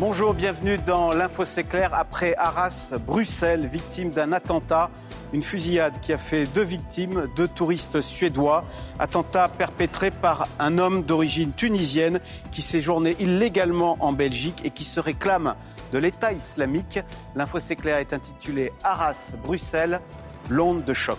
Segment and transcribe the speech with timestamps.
[0.00, 1.92] Bonjour, bienvenue dans l'Info C'est clair.
[1.92, 4.90] Après Arras, Bruxelles, victime d'un attentat,
[5.32, 8.62] une fusillade qui a fait deux victimes, deux touristes suédois.
[9.00, 12.20] Attentat perpétré par un homme d'origine tunisienne
[12.52, 15.56] qui séjournait illégalement en Belgique et qui se réclame
[15.92, 17.00] de l'État islamique.
[17.34, 20.00] L'Info C'est clair est intitulé Arras, Bruxelles,
[20.48, 21.18] l'onde de choc.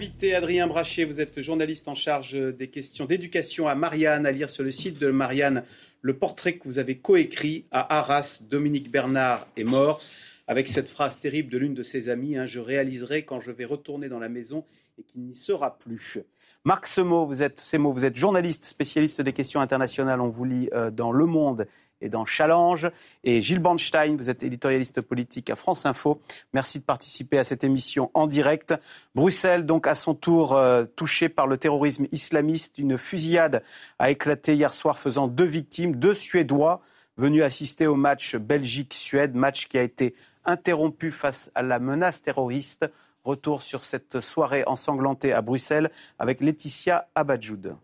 [0.00, 4.32] Nos invités, Adrien Brachet, vous êtes journaliste en charge des questions d'éducation à Marianne, à
[4.32, 5.62] lire sur le site de Marianne
[6.00, 8.40] le portrait que vous avez coécrit à Arras.
[8.48, 10.00] Dominique Bernard est mort.
[10.46, 13.66] Avec cette phrase terrible de l'une de ses amies hein, Je réaliserai quand je vais
[13.66, 14.64] retourner dans la maison
[14.98, 16.16] et qu'il n'y sera plus.
[16.64, 20.22] Marc Semo, vous êtes, vous êtes journaliste spécialiste des questions internationales.
[20.22, 21.66] On vous lit euh, dans Le Monde
[22.00, 22.90] et dans Challenge.
[23.24, 26.20] Et Gilles Bornstein, vous êtes éditorialiste politique à France Info.
[26.52, 28.74] Merci de participer à cette émission en direct.
[29.14, 32.78] Bruxelles, donc, à son tour euh, touchée par le terrorisme islamiste.
[32.78, 33.62] Une fusillade
[33.98, 36.80] a éclaté hier soir, faisant deux victimes, deux Suédois
[37.16, 42.86] venus assister au match Belgique-Suède, match qui a été interrompu face à la menace terroriste.
[43.24, 47.76] Retour sur cette soirée ensanglantée à Bruxelles avec Laetitia Abadjoud.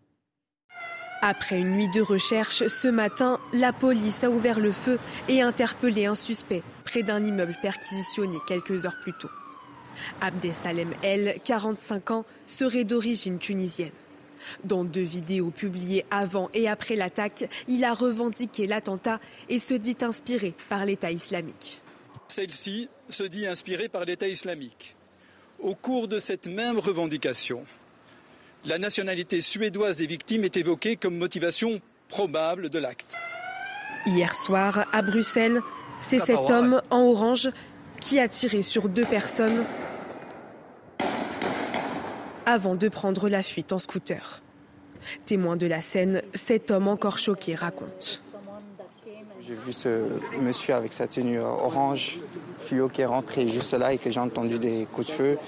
[1.28, 4.96] Après une nuit de recherche, ce matin, la police a ouvert le feu
[5.28, 9.30] et interpellé un suspect près d'un immeuble perquisitionné quelques heures plus tôt.
[10.20, 13.90] Abdesalem El, 45 ans, serait d'origine tunisienne.
[14.62, 19.18] Dans deux vidéos publiées avant et après l'attaque, il a revendiqué l'attentat
[19.48, 21.80] et se dit inspiré par l'État islamique.
[22.28, 24.94] Celle-ci se dit inspirée par l'État islamique.
[25.58, 27.64] Au cours de cette même revendication,
[28.66, 33.14] la nationalité suédoise des victimes est évoquée comme motivation probable de l'acte.
[34.06, 35.60] Hier soir, à Bruxelles,
[36.00, 37.50] c'est cet homme en orange
[38.00, 39.64] qui a tiré sur deux personnes
[42.44, 44.42] avant de prendre la fuite en scooter.
[45.26, 48.20] Témoin de la scène, cet homme encore choqué raconte.
[49.40, 50.04] J'ai vu ce
[50.40, 52.18] monsieur avec sa tenue orange,
[52.58, 55.38] fluo qui est rentré juste là et que j'ai entendu des coups de feu.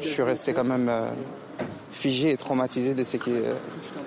[0.00, 1.08] Je suis resté quand même euh,
[1.96, 3.32] figé et traumatisé de ce qui,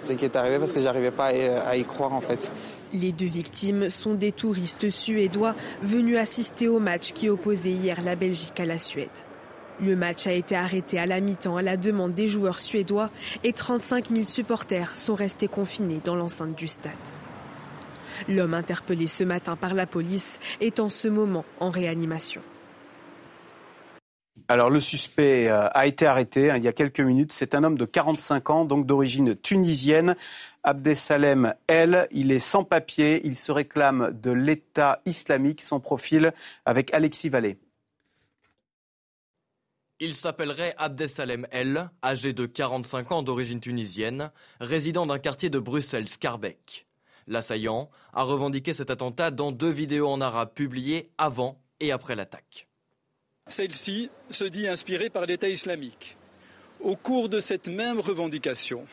[0.02, 1.32] ce qui est arrivé parce que j'arrivais pas
[1.68, 2.52] à y croire en fait.
[2.94, 8.16] Les deux victimes sont des touristes suédois venus assister au match qui opposait hier la
[8.16, 9.10] Belgique à la Suède.
[9.82, 13.10] Le match a été arrêté à la mi-temps à la demande des joueurs suédois
[13.44, 16.92] et 35 000 supporters sont restés confinés dans l'enceinte du stade.
[18.28, 22.42] L'homme interpellé ce matin par la police est en ce moment en réanimation.
[24.52, 27.32] Alors le suspect euh, a été arrêté hein, il y a quelques minutes.
[27.32, 30.16] C'est un homme de 45 ans, donc d'origine tunisienne.
[30.64, 35.62] Abdesalem El, il est sans papier, il se réclame de l'État islamique.
[35.62, 36.34] Son profil
[36.66, 37.60] avec Alexis Vallée.
[40.00, 46.10] Il s'appellerait Abdesalem El, âgé de 45 ans d'origine tunisienne, résident d'un quartier de Bruxelles,
[46.10, 46.88] Scarbeck.
[47.28, 52.69] L'assaillant a revendiqué cet attentat dans deux vidéos en arabe publiées avant et après l'attaque.
[53.50, 56.16] Celle-ci se dit inspirée par l'État islamique.
[56.82, 58.86] Au cours de cette même revendication,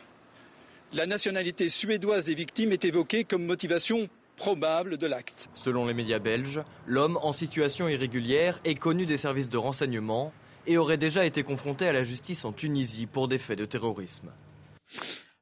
[0.95, 5.51] la nationalité suédoise des victimes est évoquée comme motivation probable de l'acte.
[5.55, 10.33] Selon les médias belges, l'homme en situation irrégulière est connu des services de renseignement
[10.67, 14.31] et aurait déjà été confronté à la justice en Tunisie pour des faits de terrorisme.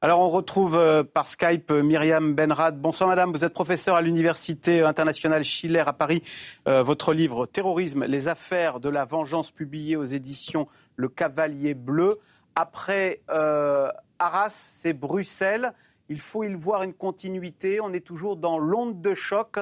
[0.05, 2.79] Alors on retrouve euh, par Skype euh, Myriam Benrad.
[2.79, 6.23] Bonsoir madame, vous êtes professeur à l'Université internationale Schiller à Paris.
[6.69, 12.19] Euh, votre livre Terrorisme, les affaires de la vengeance publié aux éditions Le Cavalier Bleu.
[12.55, 15.73] Après Arras, c'est Bruxelles.
[16.11, 17.81] Il faut y voir une continuité.
[17.81, 19.57] On est toujours dans l'onde de choc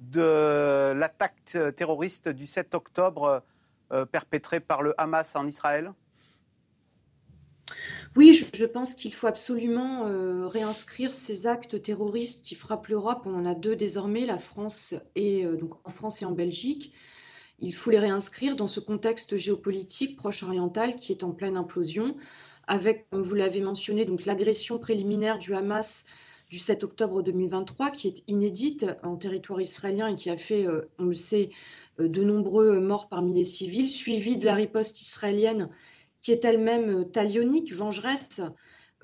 [0.00, 3.44] de l'attaque terroriste du 7 octobre
[4.10, 5.92] perpétrée par le Hamas en Israël
[8.16, 13.22] oui, je, pense qu'il faut absolument euh, réinscrire ces actes terroristes qui frappent l'Europe.
[13.24, 16.92] On en a deux désormais, la France et euh, en France et en Belgique.
[17.58, 22.16] Il faut les réinscrire dans ce contexte géopolitique proche-oriental qui est en pleine implosion,
[22.68, 26.06] avec, comme vous l'avez mentionné, donc l'agression préliminaire du Hamas
[26.50, 30.88] du 7 octobre 2023, qui est inédite en territoire israélien et qui a fait, euh,
[31.00, 31.50] on le sait,
[31.98, 35.68] de nombreux morts parmi les civils, suivi de la riposte israélienne
[36.24, 38.40] qui est elle-même euh, talionique, vengeresse,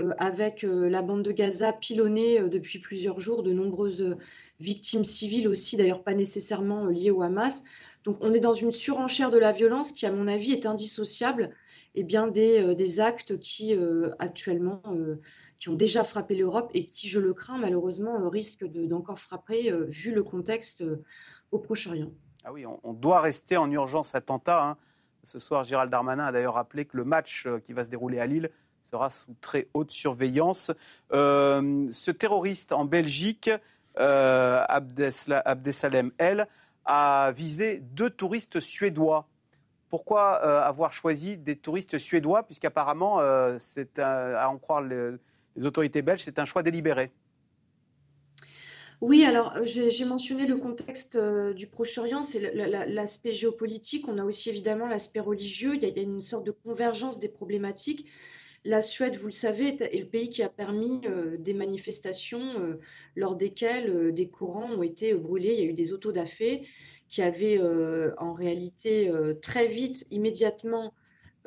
[0.00, 4.17] euh, avec euh, la bande de Gaza pilonnée depuis plusieurs jours, de nombreuses
[4.58, 7.62] victimes civiles aussi, d'ailleurs pas nécessairement liées au Hamas.
[8.05, 11.55] Donc on est dans une surenchère de la violence qui, à mon avis, est indissociable
[11.94, 13.75] eh bien des, des actes qui
[14.20, 14.81] actuellement
[15.58, 20.12] qui ont déjà frappé l'Europe et qui, je le crains malheureusement, risquent d'encore frapper vu
[20.14, 20.84] le contexte
[21.50, 22.12] au Proche-Orient.
[22.44, 24.64] Ah oui, on, doit rester en urgence attentat.
[24.64, 24.76] Hein.
[25.25, 28.26] Ce soir, Gérald Darmanin a d'ailleurs rappelé que le match qui va se dérouler à
[28.26, 28.50] Lille
[28.90, 30.72] sera sous très haute surveillance.
[31.11, 33.50] ce terroriste en Belgique,
[33.96, 35.43] Abdesalem
[36.19, 36.49] El,
[36.84, 39.28] a visé deux touristes suédois.
[39.88, 42.44] Pourquoi euh, avoir choisi des touristes suédois?
[42.44, 47.12] Puisqu'apparemment, euh, c'est à en croire les autorités belges, c'est un choix délibéré.
[49.00, 54.08] Oui, alors euh, j'ai mentionné le contexte du Proche-Orient, c'est l'aspect géopolitique.
[54.08, 55.75] On a aussi évidemment l'aspect religieux.
[55.75, 58.06] Il y, a, une sorte de convergence des problématiques.
[58.64, 61.00] La Suède, vous le savez, est le pays qui a permis
[61.38, 62.76] des manifestations
[63.17, 65.55] lors desquelles des courants ont été brûlés.
[65.55, 66.67] Il y a eu des autodafés
[67.11, 70.94] qui avaient euh, en réalité euh, très vite, immédiatement,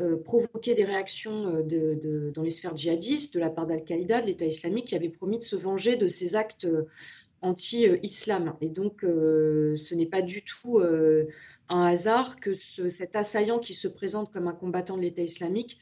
[0.02, 4.88] euh, provoqué des réactions dans les sphères djihadistes de la part d'Al-Qaïda, de l'État islamique,
[4.88, 6.68] qui avait promis de se venger de ces actes
[7.44, 8.56] anti-islam.
[8.62, 14.32] Et donc, ce n'est pas du tout un hasard que cet assaillant qui se présente
[14.32, 15.80] comme un combattant de l'État islamique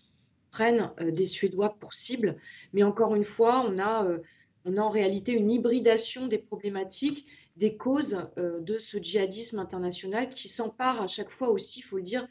[0.52, 2.38] prenne des Suédois pour cible.
[2.74, 4.06] Mais encore une fois, on a,
[4.66, 7.26] on a en réalité une hybridation des problématiques
[7.58, 11.98] des causes euh, de ce djihadisme international qui s'empare à chaque fois aussi, il faut
[11.98, 12.28] le dire,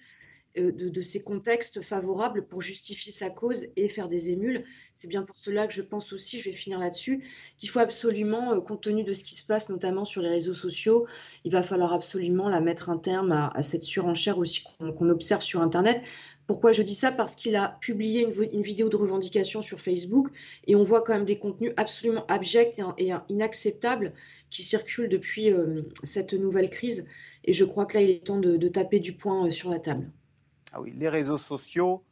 [0.59, 4.65] euh, de, ces contextes favorables pour justifier sa cause et faire des émules.
[4.95, 7.25] C'est bien pour cela que je pense aussi, je vais finir là-dessus,
[7.57, 10.55] qu'il faut absolument, euh, compte tenu de ce qui se passe notamment sur les réseaux
[10.55, 11.07] sociaux,
[11.45, 15.61] il va falloir absolument la mettre un terme à, cette surenchère aussi qu'on observe sur
[15.61, 16.03] Internet.
[16.51, 17.13] Pourquoi je dis ça?
[17.13, 20.31] Parce qu'il a publié une, vidéo de revendication sur Facebook
[20.67, 24.15] et on voit quand même des contenus absolument abjects et, inacceptables
[24.51, 27.07] qui circulent depuis euh, cette nouvelle crise.
[27.45, 30.11] Et je crois que là, il est temps de, taper du poing sur la table.
[30.73, 32.05] Ah oui, les réseaux sociaux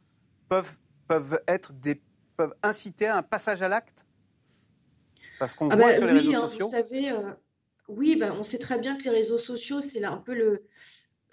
[0.47, 0.77] peuvent,
[1.07, 2.01] peuvent, être des,
[2.35, 4.05] peuvent inciter à un passage à l'acte?
[5.39, 6.65] Parce qu'on ah voit bah sur les réseaux hein, sociaux.
[6.65, 7.31] Vous savez, euh,
[7.87, 10.65] oui, ben, on sait très bien que les réseaux sociaux, c'est un peu le,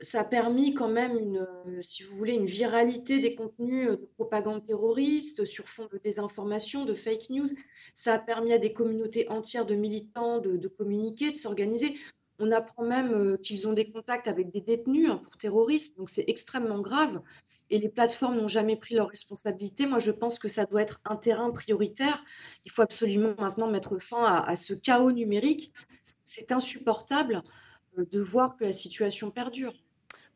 [0.01, 3.97] ça a permis quand même une, euh, si vous voulez, une viralité des contenus euh,
[3.97, 7.49] de propagande terroriste sur fond de désinformation, de fake news.
[7.95, 11.97] Ça a permis à des communautés entières de militants de, communiquer, de s'organiser.
[12.39, 16.11] On apprend même euh, qu'ils ont des contacts avec des détenus hein, pour terrorisme, donc
[16.11, 17.21] c'est extrêmement grave.
[17.69, 19.87] Et les plateformes n'ont jamais pris leurs responsabilités.
[19.87, 22.25] Moi, je pense que ça doit être un terrain prioritaire.
[22.65, 25.73] Il faut absolument maintenant mettre fin à ce chaos numérique.
[26.05, 27.43] C'est insupportable
[27.97, 29.73] de voir que la situation perdure.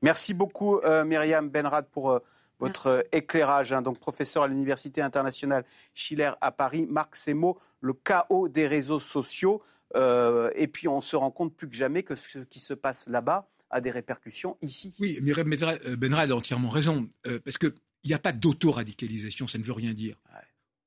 [0.02, 2.18] Merci beaucoup, euh, Myriam Benrad, pour euh,
[2.60, 3.72] votre euh, éclairage.
[3.72, 3.82] Hein.
[3.82, 5.64] donc, professeur à l'Université internationale
[5.94, 9.62] Schiller à Paris, Marc Semo, le chaos des réseaux sociaux.
[9.94, 13.48] et puis, on se rend compte plus que jamais que ce qui se passe là-bas
[13.70, 14.94] a des répercussions ici.
[15.00, 15.48] Oui, Myriam
[15.96, 17.08] Benrad a entièrement raison.
[17.44, 17.72] parce qu'il
[18.04, 20.20] n'y a pas d'auto-radicalisation, ça ne veut rien dire.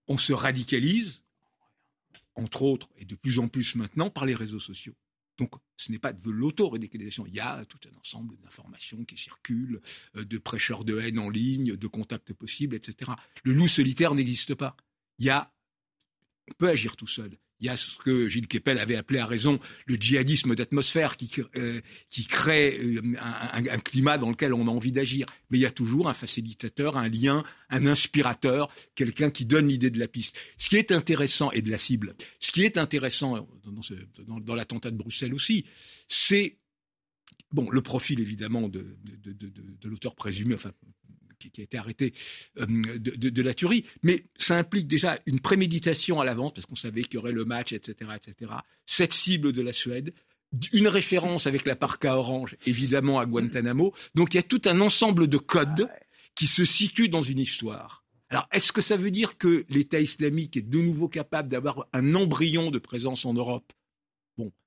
[0.08, 1.24] On se radicalise,
[2.36, 4.94] entre autres, et de plus en plus maintenant, par les réseaux sociaux.
[5.38, 7.26] Donc, ce n'est pas de l'auto-radicalisation.
[7.28, 9.82] Il y a tout un ensemble d'informations qui circulent,
[10.16, 13.12] euh, de prêcheurs de haine en ligne, de contacts possibles, etc.
[13.44, 14.78] Le loup solitaire n'existe pas.
[15.18, 15.52] Il y a,
[16.50, 17.38] on peut agir tout seul.
[17.64, 21.32] Il y a ce que Gilles Kepel avait appelé à raison le djihadisme d'atmosphère qui,
[21.58, 21.80] euh,
[22.28, 25.26] crée euh, un, climat dans lequel on a envie d'agir.
[25.50, 29.92] Mais il y a toujours un facilitateur, un lien, un inspirateur, quelqu'un qui donne l'idée
[29.92, 30.38] de la piste.
[30.58, 33.48] Ce qui est intéressant, et de la cible, ce qui est intéressant
[34.28, 35.64] dans, l'attentat de Bruxelles aussi,
[36.10, 36.58] c'est
[37.56, 38.98] le profil évidemment de,
[39.86, 40.58] l'auteur présumé,
[41.50, 42.14] qui, a été arrêté
[42.60, 42.66] euh,
[42.98, 43.86] de, la tuerie.
[44.04, 47.46] Mais ça implique déjà une préméditation à l'avance, parce qu'on savait qu'il y aurait le
[47.46, 48.52] match, etc., etc.
[48.86, 50.14] Cette cible de la Suède,
[50.72, 53.94] une référence avec la parka orange, évidemment, à Guantanamo.
[54.16, 55.90] Donc il y a tout un ensemble de codes
[56.36, 58.04] qui se situent dans une histoire.
[58.30, 62.16] Alors, est-ce que ça veut dire que l'État islamique est de nouveau capable d'avoir un
[62.16, 63.72] embryon de présence en Europe?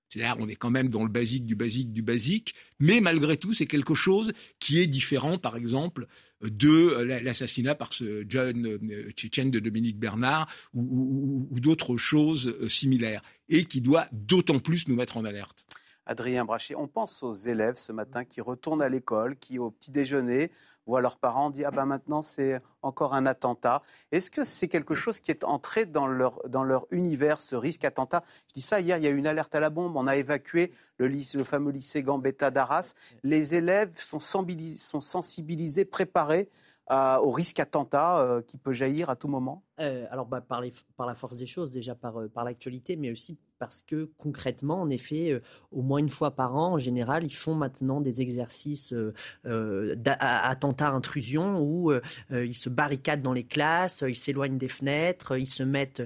[0.08, 3.52] C'est-à-dire, on est quand même dans le basique du basique du basique, mais malgré tout,
[3.52, 6.06] c'est quelque chose qui est différent, par exemple,
[6.42, 13.22] de euh, l'assassinat par ce euh, Tchétchène de Dominique Bernard ou, d'autres choses euh, similaires,
[13.48, 15.64] et qui doit d'autant plus nous mettre en alerte.
[16.06, 19.90] Adrien Brachet, on pense aux élèves ce matin qui retournent à l'école, qui au petit
[19.90, 20.52] déjeuner
[20.86, 23.82] voient leurs parents dire ah ben maintenant c'est encore un attentat.
[24.12, 27.84] Est-ce que c'est quelque chose qui est entré dans leur, dans leur univers, ce risque
[27.84, 28.22] attentat?
[28.48, 30.16] Je dis ça, hier il y a eu une alerte à la bombe, on a
[30.16, 32.94] évacué le, lycée, le fameux lycée Gambetta d'Arras.
[33.24, 36.48] Les élèves sont sensibilisés, préparés
[36.88, 39.65] au risque attentat euh, qui peut jaillir à tout moment?
[39.78, 40.62] Alors bah, par,
[40.96, 44.90] par, la force des choses, déjà par, par l'actualité, mais aussi parce que concrètement, en
[44.90, 45.40] effet, euh,
[45.72, 49.14] au moins une fois par an, en général, ils font maintenant des exercices euh,
[49.46, 55.38] euh d'attentat intrusion où euh, ils se barricadent dans les classes, ils s'éloignent des fenêtres,
[55.38, 56.02] ils se mettent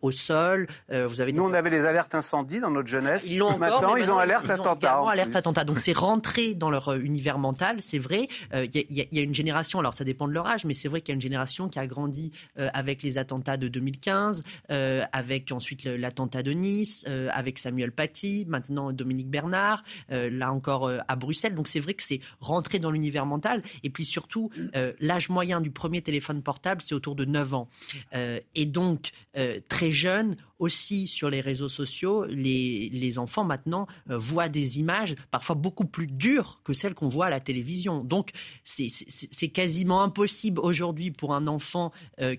[0.00, 0.66] au sol.
[0.90, 3.26] vous avez Nous, on avait les alertes incendie dans notre jeunesse.
[3.26, 5.02] Ils l'ont maintenant, ils ont alerte attentat.
[5.08, 5.64] alerte attentat.
[5.64, 8.28] Donc c'est rentré dans leur univers mental, c'est vrai.
[8.54, 11.00] Il y, y, a une génération, alors ça dépend de leur âge, mais c'est vrai
[11.00, 14.42] qu'il y a une génération qui a grandi avec les attentats de 2015,
[15.12, 20.86] avec ensuite l'attentat de Nice euh, avec Samuel Paty, maintenant Dominique Bernard, euh, là encore
[20.86, 21.54] euh, à Bruxelles.
[21.54, 23.62] Donc c'est vrai que c'est rentré dans l'univers mental.
[23.82, 24.50] Et puis surtout,
[25.00, 27.68] l'âge moyen du premier téléphone portable, c'est autour de 9 ans.
[28.54, 29.10] et donc,
[29.68, 35.56] très jeune, aussi sur les réseaux sociaux, les, les enfants maintenant voient des images parfois
[35.56, 38.04] beaucoup plus dures que celles qu'on voit à la télévision.
[38.04, 38.30] Donc
[38.64, 41.92] c'est quasiment impossible aujourd'hui pour un enfant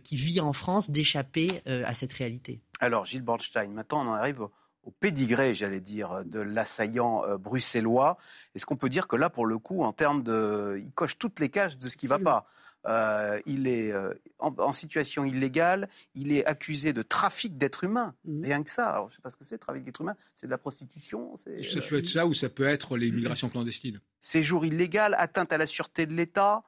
[0.04, 2.62] qui vit en France d'échapper à cette réalité.
[2.84, 8.18] Alors, Gilles Bornstein, maintenant on en arrive au, pédigré, j'allais dire, de l'assaillant euh, bruxellois.
[8.54, 10.78] Est-ce qu'on peut dire que là, pour le coup, en termes de.
[10.84, 12.46] Il coche toutes les cases de ce qui ne va pas?
[12.86, 18.14] Euh, il est euh, en, situation illégale, il est accusé de trafic d'êtres humains.
[18.26, 18.44] Mhm.
[18.44, 18.90] Rien que ça.
[18.90, 20.16] Alors, je ne sais pas ce que c'est, trafic d'êtres humains.
[20.36, 21.38] C'est de la prostitution.
[21.38, 24.00] Ça peut être ça ou ça peut être l'immigration clandestine.
[24.20, 26.64] Séjour illégal, atteinte à la sûreté de l'État.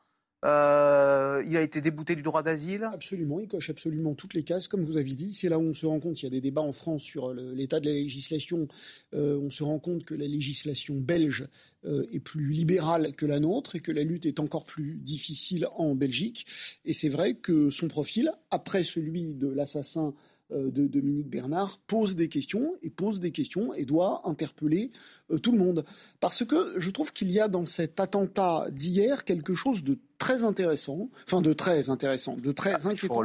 [0.45, 4.67] Euh, il a été débouté du droit d'asile Absolument, il coche absolument toutes les cases,
[4.67, 5.33] comme vous avez dit.
[5.33, 7.33] C'est là où on se rend compte, il y a des débats en France sur
[7.33, 8.67] l'état de la législation.
[9.15, 11.47] Euh, on se rend compte que la législation belge
[11.85, 15.67] euh, est plus libérale que la nôtre et que la lutte est encore plus difficile
[15.77, 16.45] en Belgique.
[16.85, 22.15] Et c'est vrai que son profil, après celui de l'assassin euh, de Dominique Bernard pose
[22.15, 24.91] des questions et pose des questions et doit interpeller
[25.31, 25.85] euh, tout le monde.
[26.19, 30.43] Parce que je trouve qu'il y a dans cet attentat d'hier quelque chose de très
[30.43, 33.23] intéressant, enfin de très intéressant, de très ah, inquiétant.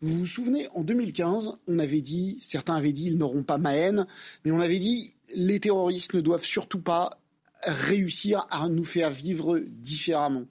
[0.00, 3.74] Vous vous souvenez, en 2015, on avait dit, certains avaient dit, ils n'auront pas ma
[3.74, 4.06] haine,
[4.44, 7.10] mais on avait dit, les terroristes ne doivent surtout pas
[7.64, 10.44] réussir à nous faire vivre différemment.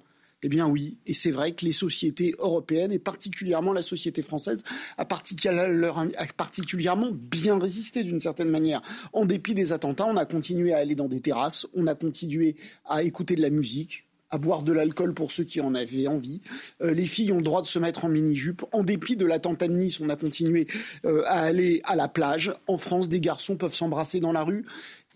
[0.43, 4.63] Eh bien oui, et c'est vrai que les sociétés européennes, et particulièrement la société française,
[4.97, 8.83] a, particulièrement bien résisté d'une certaine manière.
[9.13, 12.55] En dépit des attentats, on a continué à aller dans des terrasses, on a continué
[12.85, 16.41] à écouter de la musique, à boire de l'alcool pour ceux qui en avaient envie.
[16.83, 18.63] Euh, les filles ont le droit de se mettre en mini-jupe.
[18.73, 20.67] En dépit de l'attentat de Nice, on a continué
[21.05, 22.53] euh, à aller à la plage.
[22.67, 24.65] En France, des garçons peuvent s'embrasser dans la rue.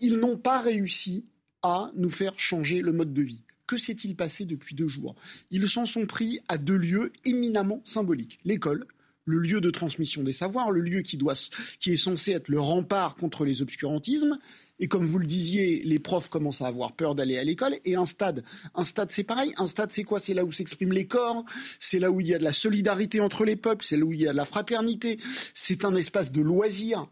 [0.00, 1.26] Ils n'ont pas réussi
[1.62, 3.44] à nous faire changer le mode de vie.
[3.72, 5.14] Que s'est-il passé depuis deux jours?
[5.50, 8.38] Ils s'en sont pris à deux lieux éminemment symboliques.
[8.44, 8.84] L'école,
[9.24, 11.32] le lieu de transmission des savoirs, le lieu qui, doit,
[11.80, 14.38] qui est censé être le rempart contre les obscurantismes.
[14.78, 17.76] Et comme vous le disiez, les profs commencent à avoir peur d'aller à l'école.
[17.86, 19.54] Et un stade, un stade c'est pareil.
[19.56, 20.18] Un stade c'est quoi?
[20.18, 21.46] C'est là où s'expriment les corps,
[21.78, 24.12] c'est là où il y a de la solidarité entre les peuples, c'est là où
[24.12, 25.18] il y a de la fraternité.
[25.54, 27.08] C'est un espace de loisirs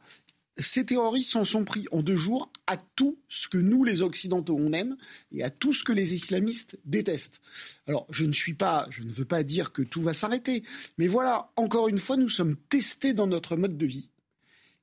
[0.61, 4.57] ces terroristes s'en sont pris en deux jours à tout ce que nous, les Occidentaux,
[4.59, 4.97] on aime
[5.33, 7.41] et à tout ce que les islamistes détestent.
[7.87, 10.63] Alors, je ne suis pas, je ne veux pas dire que tout va s'arrêter,
[10.99, 14.09] mais voilà, encore une fois, nous sommes testés dans notre mode de vie.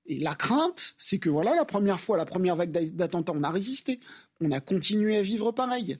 [0.06, 3.52] Et la crainte, c'est que voilà, la première fois, la première vague d'attentats, on a
[3.52, 4.00] résisté,
[4.40, 5.98] on a continué à vivre pareil.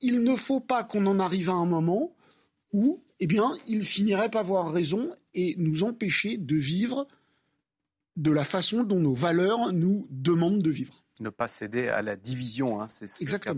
[0.00, 2.14] Il ne faut pas qu'on en arrive à un moment
[2.72, 7.08] où, eh bien, il finirait par avoir raison et nous empêcher de vivre
[8.16, 11.02] de la façon dont nos valeurs nous demandent de vivre.
[11.20, 13.54] Ne pas céder à la division, hein, c'est ce qu'a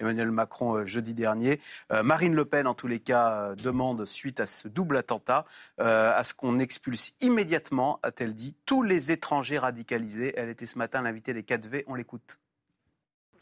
[0.00, 1.60] Emmanuel Macron euh, jeudi dernier.
[1.92, 5.44] Euh, Marine Le Pen, en tous les cas, euh, demande, suite à ce double attentat,
[5.78, 10.34] à ce qu'on expulse immédiatement, a-t-elle dit, tous les étrangers radicalisés.
[10.36, 12.38] Elle était ce matin l'invitée des 4V, on l'écoute.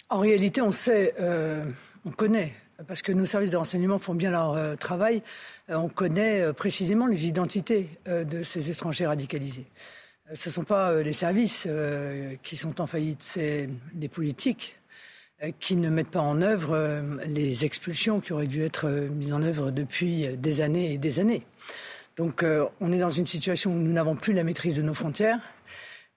[0.08, 1.14] En réalité, on sait,
[2.04, 2.54] on connaît
[2.86, 5.22] parce que nos services de renseignement font bien leur travail,
[5.68, 9.66] on connaît précisément les identités de ces étrangers radicalisés.
[10.34, 14.76] Ce ne sont pas euh, les services euh, qui sont en faillite, c'est les politiques
[15.44, 19.42] euh, qui ne mettent pas en œuvre les expulsions qui auraient dû être mises en
[19.42, 21.46] œuvre depuis des années et des années.
[22.16, 22.44] Donc
[22.80, 25.38] on est dans une situation où nous n'avons plus la maîtrise de nos frontières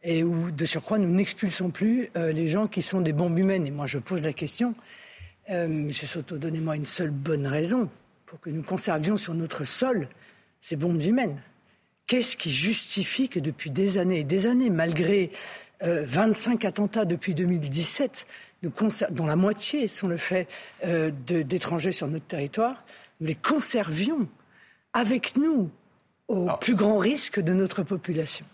[0.02, 3.68] et où, de surcroît, nous n'expulsons plus les gens qui sont des bombes humaines.
[3.68, 4.76] Et moi, je pose la question,
[5.50, 7.90] Monsieur Soto, donnez-moi une seule bonne raison
[8.26, 10.08] pour que nous conservions sur notre sol
[10.62, 11.42] ces bombes humaines.
[12.10, 15.30] Qu'est-ce qui justifie que depuis des années et des années, malgré
[15.80, 18.26] 25 euh, attentats depuis 2017,
[19.12, 20.48] dont la moitié sont le fait
[20.84, 22.84] euh, d'étrangers sur notre territoire,
[23.22, 24.28] nous les conservions
[24.92, 25.70] avec nous
[26.28, 28.48] au plus grand risque de notre population?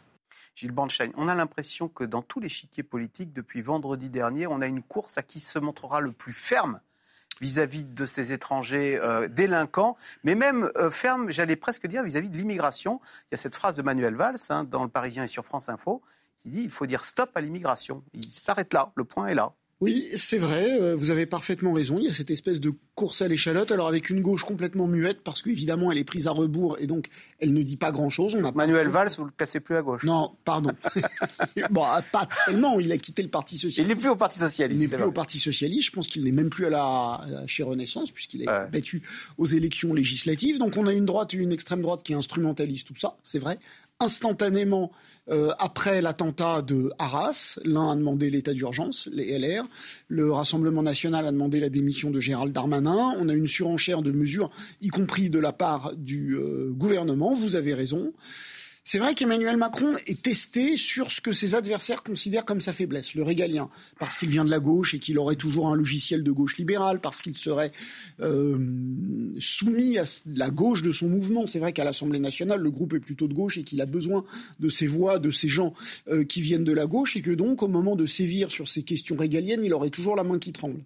[0.53, 4.59] Gilles Banstein, on a l'impression que dans tous les chiquiers politiques, depuis vendredi dernier, on
[4.59, 6.81] a une course à qui se montrera le plus ferme
[7.41, 12.37] vis-à-vis de ces étrangers euh, délinquants, mais même euh, ferme, j'allais presque dire, vis-à-vis de
[12.37, 12.99] l'immigration.
[13.23, 15.69] Il y a cette phrase de Manuel Valls hein, dans Le Parisien et sur France
[15.69, 16.01] Info
[16.37, 18.03] qui dit il faut dire stop à l'immigration.
[18.13, 19.53] Il s'arrête là, le point est là.
[19.81, 21.99] Oui, c'est vrai, euh, vous avez parfaitement raison.
[21.99, 25.21] Il y a cette espèce de course à l'échalote, alors avec une gauche complètement muette,
[25.21, 28.37] parce qu'évidemment, elle est prise à rebours et donc elle ne dit pas grand-chose.
[28.55, 30.05] Manuel Valls, vous le cassez plus à gauche.
[30.05, 30.71] Non, pardon.
[31.71, 33.79] bon, ah, pas tellement, il a quitté le Parti Socialiste.
[33.79, 34.81] Il n'est plus au Parti Socialiste.
[34.81, 35.87] Il n'est plus au Parti Socialiste.
[35.87, 39.01] Je pense qu'il n'est même plus à la, chez Renaissance, puisqu'il est battu
[39.37, 40.57] aux élections législatives.
[40.57, 43.59] Donc on a une droite et une extrême droite qui instrumentalise tout ça, c'est vrai
[43.99, 44.91] instantanément
[45.29, 47.59] euh, après l'attentat de Arras.
[47.63, 49.63] L'un a demandé l'état d'urgence, les LR.
[50.07, 53.15] Le Rassemblement national a demandé la démission de Gérald Darmanin.
[53.17, 57.33] On a une surenchère de mesures, y compris de la part du euh, gouvernement.
[57.33, 58.13] Vous avez raison.
[58.87, 63.15] C'est vrai qu'Emmanuel Macron est testé sur ce que ses adversaires considèrent comme sa faiblesse,
[63.15, 66.31] le régalien, parce qu'il vient de la gauche et qu'il aurait toujours un logiciel de
[66.31, 67.71] gauche libérale, parce qu'il serait
[68.19, 68.59] euh,
[69.39, 70.03] soumis à
[70.35, 71.47] la gauche de son mouvement.
[71.47, 74.23] C'est vrai qu'à l'Assemblée nationale, le groupe est plutôt de gauche et qu'il a besoin
[74.59, 75.73] de ces voix, de ces gens
[76.07, 78.83] euh, qui viennent de la gauche, et que donc, au moment de sévir sur ces
[78.83, 80.81] questions régaliennes, il aurait toujours la main qui tremble.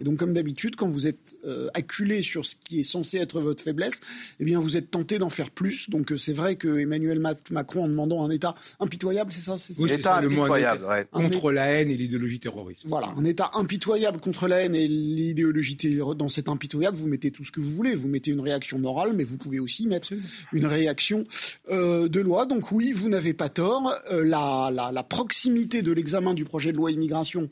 [0.00, 3.40] Et donc, comme d'habitude, quand vous êtes euh, acculé sur ce qui est censé être
[3.40, 4.00] votre faiblesse,
[4.40, 5.90] eh bien, vous êtes tenté d'en faire plus.
[5.90, 9.92] Donc, euh, c'est vrai que Emmanuel Macron, en demandant un État impitoyable, c'est ça Oui,
[9.92, 12.86] État impitoyable, contre la haine et l'idéologie terroriste.
[12.88, 16.18] Voilà, un État impitoyable contre la haine et l'idéologie terroriste.
[16.18, 17.94] Dans cet impitoyable, vous mettez tout ce que vous voulez.
[17.94, 20.12] Vous mettez une réaction morale, mais vous pouvez aussi mettre
[20.52, 21.24] une réaction
[21.70, 22.46] euh, de loi.
[22.46, 23.92] Donc, oui, vous n'avez pas tort.
[24.10, 27.48] la, la, la, proximité de l'examen du projet de loi immigration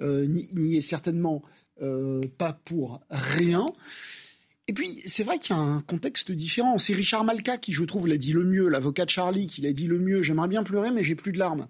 [0.00, 1.42] n'y est certainement
[1.82, 3.66] euh, pas pour rien.
[4.68, 6.78] Et puis, c'est vrai qu'il y a un contexte différent.
[6.78, 9.72] C'est Richard Malka qui, je trouve, l'a dit le mieux, l'avocat de Charlie, qui l'a
[9.72, 10.22] dit le mieux.
[10.22, 11.68] J'aimerais bien pleurer, mais j'ai plus de larmes.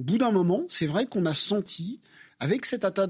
[0.00, 2.00] Au bout d'un moment, c'est vrai qu'on a senti,
[2.40, 3.06] avec cet attentat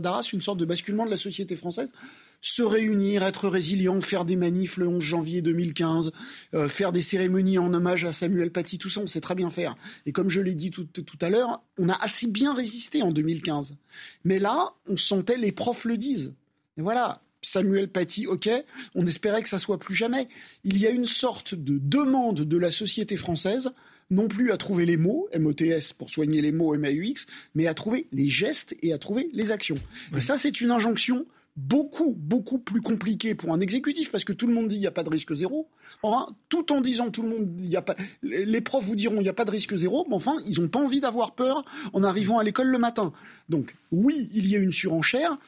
[0.00, 1.92] d'Arras, une sorte de basculement de la société française
[2.40, 6.12] se réunir, être résilient, faire des manifs le 11 janvier 2015,
[6.54, 9.50] euh, faire des cérémonies en hommage à Samuel Paty, tout ça, on sait très bien
[9.50, 9.76] faire.
[10.06, 10.86] Et comme je l'ai dit tout,
[11.20, 13.76] à l'heure, on a assez bien résisté en 2015.
[14.24, 16.34] Mais là, on sentait, les profs le disent.
[16.78, 18.48] Et voilà, Samuel Paty, ok,
[18.94, 20.28] on espérait que ça soit plus jamais.
[20.64, 23.70] Il y a une sorte de demande de la société française,
[24.10, 28.08] non plus à trouver les mots, MOTS pour soigner les mots MAUX, mais à trouver
[28.12, 29.78] les gestes et à trouver les actions.
[30.16, 34.46] Et ça, c'est une injonction beaucoup, beaucoup plus compliqué pour un exécutif, parce que tout
[34.46, 35.68] le monde dit il n'y a pas de risque zéro.
[36.02, 39.16] Enfin, tout en disant tout le monde, il y a pas, les profs vous diront
[39.16, 41.64] il n'y a pas de risque zéro, mais enfin, ils n'ont pas envie d'avoir peur
[41.92, 43.12] en arrivant à l'école le matin.
[43.48, 45.38] Donc, oui, il y a une surenchère,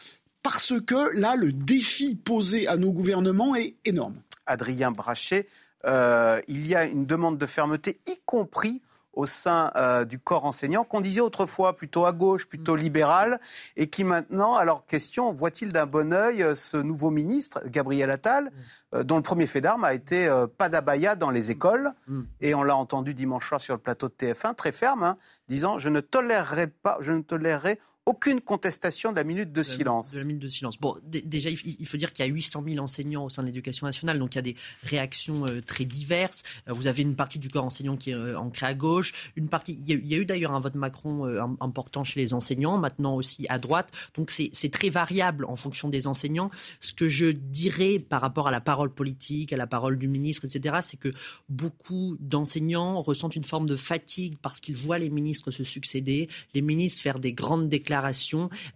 [0.43, 4.17] parce que là, le défi posé à nos gouvernements est énorme.
[4.47, 5.47] Adrien Brachet,
[5.87, 10.45] euh, il y a une demande de fermeté, y compris au sein euh, du corps
[10.45, 13.41] enseignant, qu'on disait autrefois plutôt à gauche, plutôt libéral,
[13.77, 18.51] et qui maintenant, alors question, voit-il d'un bon œil euh, ce nouveau ministre, Gabriel Attal,
[18.95, 21.93] euh, dont le premier fait d'armes a été pas d'abaya dans les écoles,
[22.41, 25.17] et on l'a entendu dimanche soir sur le plateau de TF1, très ferme, hein,
[25.49, 30.13] disant je ne tolérerai pas, je ne tolérerai aucune contestation de la minute de silence.
[30.13, 30.77] De la minute de silence.
[30.79, 33.87] Bon, déjà, il faut dire qu'il y a 800 000 enseignants au sein de l'éducation
[33.87, 36.43] nationale, donc il y a des réactions euh, très diverses.
[36.69, 39.49] Euh, vous avez une partie du corps enseignant qui est euh, ancrée à gauche, une
[39.49, 39.79] partie.
[39.87, 41.27] Il y a, eu d'ailleurs un vote Macron
[41.61, 43.91] important chez les enseignants, maintenant aussi à droite.
[44.17, 46.51] Donc c'est très variable en fonction des enseignants.
[46.81, 50.45] Ce que je dirais par rapport à la parole politique, à la parole du ministre,
[50.45, 51.13] etc., c'est que
[51.49, 56.63] beaucoup d'enseignants ressentent une forme de fatigue parce qu'ils voient les ministres se succéder, les
[56.63, 57.92] ministres faire des grandes déclarations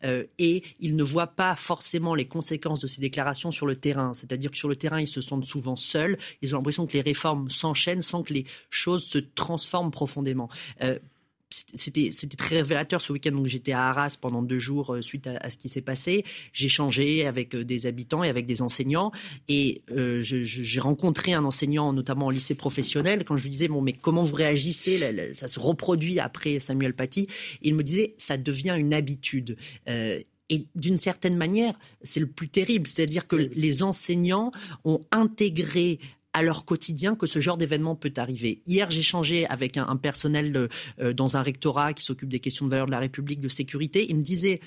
[0.04, 4.14] euh, et ils ne voient pas forcément les conséquences de ces déclarations sur le terrain.
[4.14, 6.18] C'est-à-dire que sur le terrain, ils se sentent souvent seuls.
[6.42, 10.48] Ils ont l'impression que les réformes s'enchaînent sans que les choses se transforment profondément.
[11.50, 13.30] C'était très révélateur ce week-end.
[13.30, 16.24] Donc j'étais à Arras pendant deux jours euh, suite à, ce qui s'est passé.
[16.52, 19.12] J'ai changé avec euh, des habitants et avec des enseignants.
[19.48, 23.80] Et euh, j'ai rencontré un enseignant, notamment au lycée professionnel, quand je lui disais bon
[23.80, 25.32] mais comment vous réagissez?
[25.34, 27.28] Ça se reproduit après Samuel Paty.
[27.62, 29.56] il me disait ça devient une habitude.
[29.86, 34.52] et d'une certaine manière, c'est le plus terrible, c'est-à-dire que les enseignants
[34.84, 35.98] ont intégré
[36.36, 38.60] à leur quotidien que ce genre d'événement peut arriver.
[38.66, 40.68] Hier, j'ai changé avec un, personnel
[41.00, 44.04] euh, dans un rectorat qui s'occupe des questions de valeur de la République, de sécurité.
[44.10, 44.60] Il me disait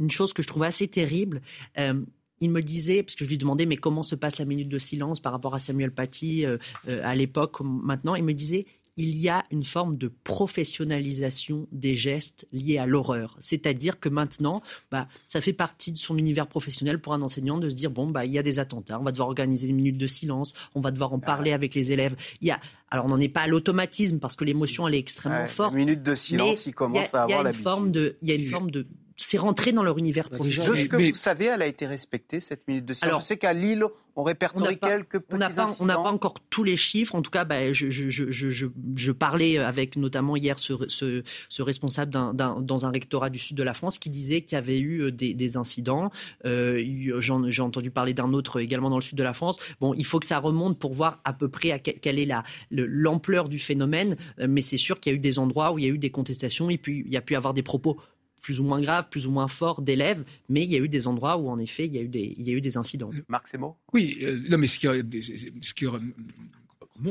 [0.00, 1.40] une chose que je trouvais assez terrible.
[1.78, 2.02] Euh,
[2.40, 4.80] il me disait, parce que je lui demandais, mais comment se passe la minute de
[4.80, 6.58] silence par rapport à Samuel Paty euh,
[7.04, 12.46] à l'époque, maintenant, il me disait, il y a une forme de professionnalisation des gestes
[12.52, 13.36] liés à l'horreur.
[13.40, 17.70] C'est-à-dire que maintenant, bah, ça fait partie de son univers professionnel pour un enseignant de
[17.70, 19.96] se dire bon, bah, il y a des attentats, on va devoir organiser une minute
[19.96, 22.16] de silence, on va devoir en parler avec les élèves.
[22.40, 24.98] Il y a, alors on n'en est pas à l'automatisme parce que l'émotion elle est
[24.98, 25.72] extrêmement forte.
[25.72, 28.16] Une minute de silence, il commence à avoir l'habitude.
[28.20, 30.72] Il y a une forme de c'est rentré dans leur univers bah, professionnel.
[30.72, 33.08] De ce que vous savez, elle a été respectée, cette minute de silence.
[33.08, 33.84] Alors, je sais qu'à Lille,
[34.16, 35.36] on répertorie quelques petits
[35.80, 37.14] on n'a pas encore tous les chiffres.
[37.14, 38.50] En tout cas, bah, je, je, je,
[38.96, 43.62] je, parlais avec notamment hier ce, ce, ce responsable dans un rectorat du sud de
[43.62, 46.10] la France qui disait qu'il y avait eu euh, des, des incidents.
[46.44, 46.82] Euh,
[47.20, 49.58] J'ai entendu parler d'un autre également dans le sud de la France.
[49.80, 52.28] Bon, il faut que ça remonte pour voir à peu près à quelle est
[52.70, 54.16] l'ampleur du phénomène.
[54.38, 55.98] Euh, mais c'est sûr qu'il y a eu des endroits où il y a eu
[55.98, 57.98] des contestations et puis il y a pu avoir des propos
[58.42, 61.06] plus ou moins graves, plus ou moins forts d'élèves, mais il y a eu des
[61.06, 63.10] endroits où, en effet, il y a eu des, il y a eu des incidents.
[63.28, 63.78] Marc Semo?
[63.94, 65.86] Oui, euh, non, mais ce qui, ce qui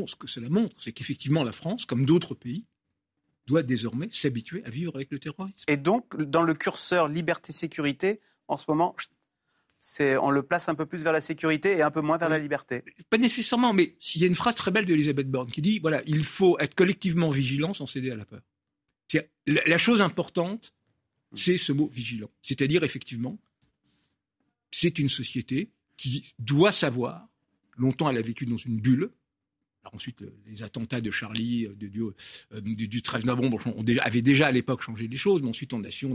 [0.08, 2.65] ce que cela montre, c'est qu'effectivement, la France, comme d'autres pays,
[3.48, 5.65] doit désormais s'habituer à vivre avec le terrorisme.
[5.67, 8.96] Et donc, dans le curseur liberté-sécurité, en ce moment,
[9.80, 12.30] c'est, on le place un peu plus vers la sécurité et un peu moins vers
[12.30, 12.84] la liberté.
[13.10, 16.02] Pas nécessairement, mais il y a une phrase très belle d'Elisabeth Borne qui dit voilà,
[16.06, 18.41] il faut être collectivement vigilant sans céder à la peur.
[19.48, 20.74] la chose importante,
[21.34, 22.30] c'est ce mot vigilant.
[22.41, 23.39] C'est-à-dire, effectivement,
[24.72, 27.28] c'est une société qui doit savoir,
[27.78, 29.12] longtemps elle a vécu dans une bulle,
[29.94, 34.48] ensuite, les attentats de Charlie, euh, du, euh, du, du, 13 novembre, on avait déjà
[34.48, 36.06] à l'époque changé les choses, mais ensuite on a su,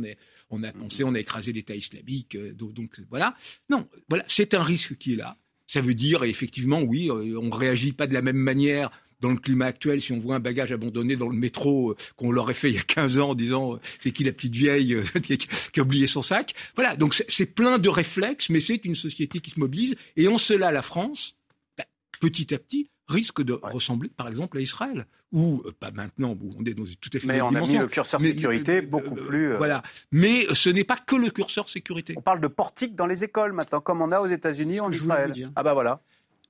[0.50, 2.36] on, a pensé, on a écrasé l'État islamique.
[2.36, 3.36] Euh, donc, voilà.
[3.70, 5.36] Non, voilà, c'est un risque qui est là.
[5.66, 9.66] Ça veut dire, effectivement, oui, on réagit pas de la même manière dans le climat
[9.66, 12.76] actuel, si on voit un bagage abandonné dans le métro euh, qu'on l'aurait fait il
[12.76, 15.82] y a 15 ans en disant euh, c'est qui la petite vieille euh, qui, a
[15.82, 16.54] oublié son sac?
[16.74, 19.96] Voilà, donc c'est plein de réflexes, mais c'est une société qui se mobilise.
[20.16, 21.36] Et en cela, la France,
[21.78, 21.84] bah,
[22.20, 26.64] petit à petit, risque de ressembler, par exemple, à Israël, ou pas maintenant, où on
[26.64, 29.54] est dans une tout à fait Mais on a mis le curseur sécurité beaucoup plus.
[29.56, 32.14] Voilà, mais ce n'est pas que le curseur sécurité.
[32.16, 35.32] On parle de portique dans les écoles maintenant, comme on a aux États-Unis, en Israël.
[35.54, 36.02] Ah bah voilà.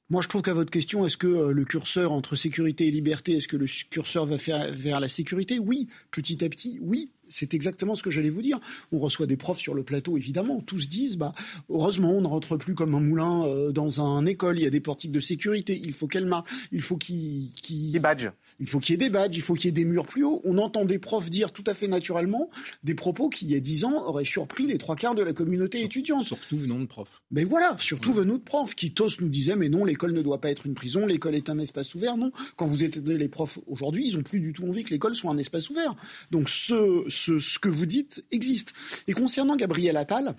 [0.08, 3.32] Moi, je trouve qu'à votre question, est-ce que euh, le curseur entre sécurité et liberté,
[3.32, 5.58] est-ce que le curseur va faire vers la sécurité?
[5.58, 8.60] Oui, petit à petit, oui c'est exactement ce que j'allais vous dire.
[8.92, 10.60] On reçoit des profs sur le plateau, évidemment.
[10.60, 11.34] Tous disent, bah,
[11.68, 14.58] heureusement, on ne rentre plus comme un moulin euh, dans un école.
[14.58, 15.80] Il y a des portiques de sécurité.
[15.82, 16.48] Il faut qu'elle marque.
[16.72, 17.50] Il faut qu'il,
[17.92, 18.30] des badges.
[18.60, 19.36] Il faut qu'il y ait des badges.
[19.36, 20.40] Il faut qu'il y ait des murs plus hauts.
[20.44, 22.50] On entend des profs dire tout à fait naturellement
[22.84, 25.32] des propos qui, il y a dix ans, auraient surpris les trois quarts de la
[25.32, 26.24] communauté étudiante.
[26.24, 27.22] Surtout venant de profs.
[27.30, 30.40] Mais voilà, surtout venant de profs qui tous nous disaient, mais non, l'école ne doit
[30.40, 31.06] pas être une prison.
[31.06, 32.16] L'école est un espace ouvert.
[32.16, 32.32] Non.
[32.56, 35.30] Quand vous êtes les profs aujourd'hui, ils ont plus du tout envie que l'école soit
[35.30, 35.94] un espace ouvert.
[36.30, 38.72] Donc ce, ce, que vous dites existe.
[39.08, 40.36] Et concernant Gabriel Attal,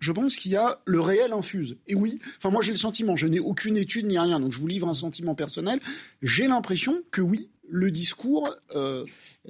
[0.00, 1.76] je pense qu'il y a le réel infuse.
[1.86, 4.58] Et oui, enfin moi j'ai le sentiment, je n'ai aucune étude ni rien, donc je
[4.58, 5.80] vous livre un sentiment personnel.
[6.22, 9.04] J'ai l'impression que oui, le discours euh,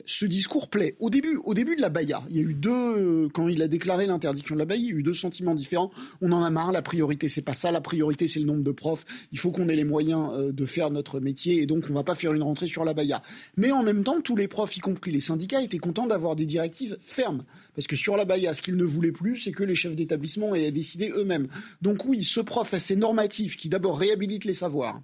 [0.07, 0.97] ce discours plaît.
[1.01, 3.69] Au début, au début de la Baïa, il y a eu deux, quand il a
[3.69, 5.91] déclaré l'interdiction de la Baïa, il y a eu deux sentiments différents.
[6.23, 8.71] On en a marre, la priorité c'est pas ça, la priorité c'est le nombre de
[8.71, 9.05] profs.
[9.33, 12.05] Il faut qu'on ait les moyens euh, de faire notre métier et donc on va
[12.05, 13.23] pas faire une rentrée sur la Baïa.
[13.57, 16.47] Mais en même temps, tous les profs, y compris les syndicats, étaient contents d'avoir des
[16.47, 17.45] directives fermes.
[17.75, 20.55] Parce que sur la Baïa, ce qu'ils ne voulaient plus, c'est que les chefs d'établissement
[20.55, 21.49] aient décidé eux-mêmes.
[21.83, 25.01] Donc oui, ce prof assez normatif qui d'abord réhabilite les savoirs,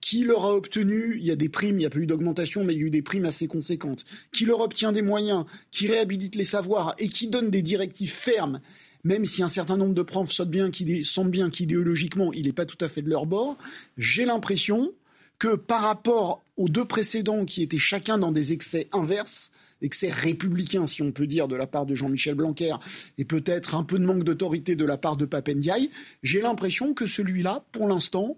[0.00, 2.64] qui leur a obtenu, il y a des primes, il n'y a pas eu d'augmentation,
[2.64, 5.88] mais il y a eu des primes assez conséquentes, qui leur obtient des moyens, qui
[5.88, 8.60] réhabilite les savoirs et qui donne des directives fermes,
[9.04, 12.88] même si un certain nombre de profs sentent bien qu'idéologiquement, il n'est pas tout à
[12.88, 13.56] fait de leur bord,
[13.96, 14.92] j'ai l'impression
[15.38, 20.86] que par rapport aux deux précédents qui étaient chacun dans des excès inverses, excès républicains,
[20.86, 22.74] si on peut dire, de la part de Jean-Michel Blanquer,
[23.18, 25.90] et peut-être un peu de manque d'autorité de la part de Papendiaï,
[26.22, 28.36] j'ai l'impression que celui-là, pour l'instant,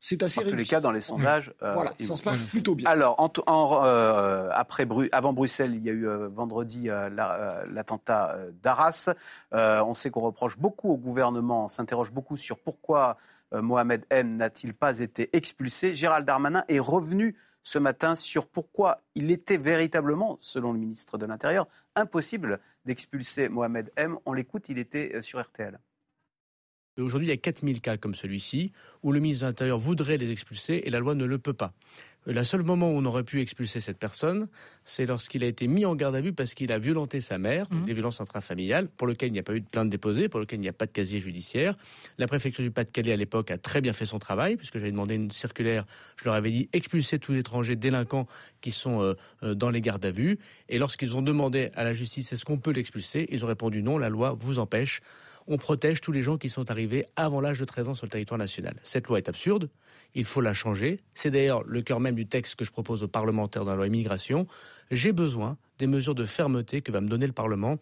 [0.00, 0.40] c'est assez.
[0.40, 1.52] En tous les cas, dans les sondages.
[1.62, 2.88] Euh, voilà, ça se passe plutôt bien.
[2.88, 9.10] Alors, en, euh, après, avant Bruxelles, il y a eu euh, vendredi l'attentat d'Arras.
[9.52, 13.18] on sait qu'on reproche beaucoup au gouvernement, on s'interroge beaucoup sur pourquoi
[13.52, 15.94] Mohamed M n'a-t-il pas été expulsé.
[15.94, 21.26] Gérald Darmanin est revenu ce matin sur pourquoi il était véritablement, selon le ministre de
[21.26, 24.18] l'Intérieur, impossible d'expulser Mohamed M.
[24.24, 25.78] On l'écoute, il était sur RTL.
[27.00, 30.30] Aujourd'hui, il y a 4000 cas comme celui-ci où le ministre de l'Intérieur voudrait les
[30.30, 31.72] expulser et la loi ne le peut pas.
[32.26, 34.46] Le seul moment où on aurait pu expulser cette personne,
[34.84, 37.66] c'est lorsqu'il a été mis en garde à vue parce qu'il a violenté sa mère,
[37.70, 37.86] mmh.
[37.86, 40.58] des violences intrafamiliales, pour lesquelles il n'y a pas eu de plainte déposée, pour lesquelles
[40.58, 41.76] il n'y a pas de casier judiciaire.
[42.18, 45.14] La préfecture du Pas-de-Calais à l'époque a très bien fait son travail, puisque j'avais demandé
[45.14, 45.86] une circulaire,
[46.16, 48.26] je leur avais dit expulser tous les étrangers délinquants
[48.60, 50.38] qui sont euh, euh, dans les gardes à vue.
[50.68, 53.96] Et lorsqu'ils ont demandé à la justice est-ce qu'on peut l'expulser, ils ont répondu non,
[53.96, 55.00] la loi vous empêche
[55.46, 58.10] on protège tous les gens qui sont arrivés avant l'âge de 13 ans sur le
[58.10, 58.76] territoire national.
[58.82, 59.68] Cette loi est absurde,
[60.14, 61.00] il faut la changer.
[61.14, 63.86] C'est d'ailleurs le cœur même du texte que je propose aux parlementaires dans la loi
[63.86, 64.46] immigration.
[64.90, 67.78] J'ai besoin des mesures de fermeté que va me donner le Parlement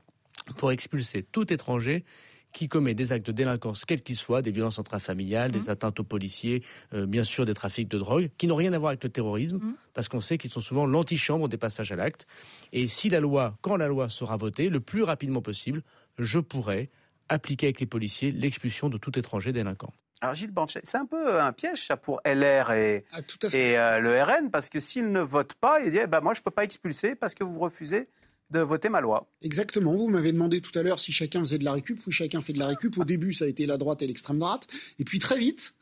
[0.57, 2.05] pour expulser tout étranger
[2.53, 5.71] qui commet des actes de délinquance, quels qu'ils soient, des violences intrafamiliales, des mmh.
[5.71, 6.63] atteintes aux policiers,
[6.95, 9.59] euh, bien sûr des trafics de drogue, qui n'ont rien à voir avec le terrorisme,
[9.59, 9.75] mmh.
[9.95, 12.27] parce qu'on sait qu'ils sont souvent l'antichambre des passages à l'acte.
[12.73, 15.83] Et si la loi, quand la loi sera votée, le plus rapidement possible,
[16.19, 16.91] je pourrai
[17.29, 19.93] appliquer avec les policiers l'expulsion de tout étranger délinquant.
[20.21, 23.21] Alors Gilles Banchet, c'est un peu un piège ça pour LR et, ah,
[23.53, 26.35] et euh, le RN, parce que s'ils ne votent pas, ils disent eh ben, moi
[26.35, 28.09] je ne peux pas expulser parce que vous refusez
[28.51, 29.29] de voter ma loi.
[29.43, 29.95] Exactement.
[29.95, 32.01] Vous m'avez demandé tout à l'heure si chacun faisait de la récup.
[32.07, 32.97] Oui, chacun fait de la récup.
[32.99, 34.67] Au début, ça a été la droite et l'extrême droite.
[34.99, 35.75] Et puis très vite,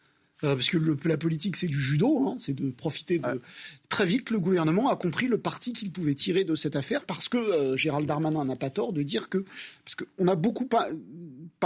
[0.44, 0.76] euh, parce que
[1.09, 3.40] la politique c'est du judo, hein, c'est de profiter de.
[3.88, 7.30] Très vite, le gouvernement a compris le parti qu'il pouvait tirer de cette affaire, parce
[7.30, 9.44] que euh, Gérald Darmanin n'a pas tort de dire que,
[9.85, 10.88] parce qu'on a beaucoup pas,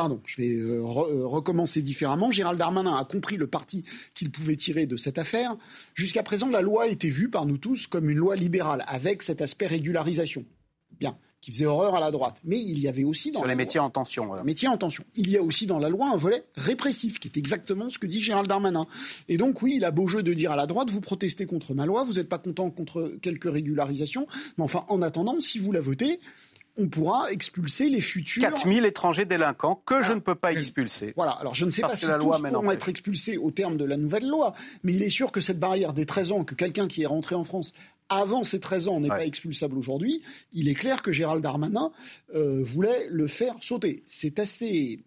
[0.01, 0.81] pardon, je vais euh,
[1.27, 2.31] recommencer différemment.
[2.31, 3.85] Gérald Darmanin a compris le parti
[4.15, 5.59] qu'il pouvait tirer de cette affaire.
[5.95, 9.43] Jusqu'à présent, la loi était vue par nous tous comme une loi libérale, avec cet
[9.43, 10.47] aspect régularisation.
[10.99, 12.39] Bien qui faisait horreur à la droite.
[12.45, 14.31] Mais il y avait aussi dans sur les métiers en tension.
[14.45, 15.05] Métiers en tension.
[15.15, 18.07] Il y a aussi dans la loi un volet répressif, qui est exactement ce que
[18.07, 18.87] dit Gérald Darmanin.
[19.29, 21.73] Et donc oui, il a beau jeu de dire à la droite, vous protestez contre
[21.73, 24.27] ma loi, vous n'êtes pas content contre quelques régularisations,
[24.59, 26.21] mais enfin, en attendant, si vous la votez,
[26.79, 28.43] on pourra expulser les futurs.
[28.43, 31.13] 4000 étrangers délinquants que je ne peux pas expulser.
[31.17, 33.77] Voilà, alors je ne sais pas si la tous loi pourront être expulsés au terme
[33.77, 36.55] de la nouvelle loi, mais il est sûr que cette barrière des 13 ans, que
[36.55, 37.73] quelqu'un qui est rentré en France
[38.09, 41.93] avant ses 13 ans n'est pas expulsable aujourd'hui, il est clair que Gérald Darmanin
[42.35, 44.03] euh, voulait le faire sauter.
[44.05, 45.05] C'est assez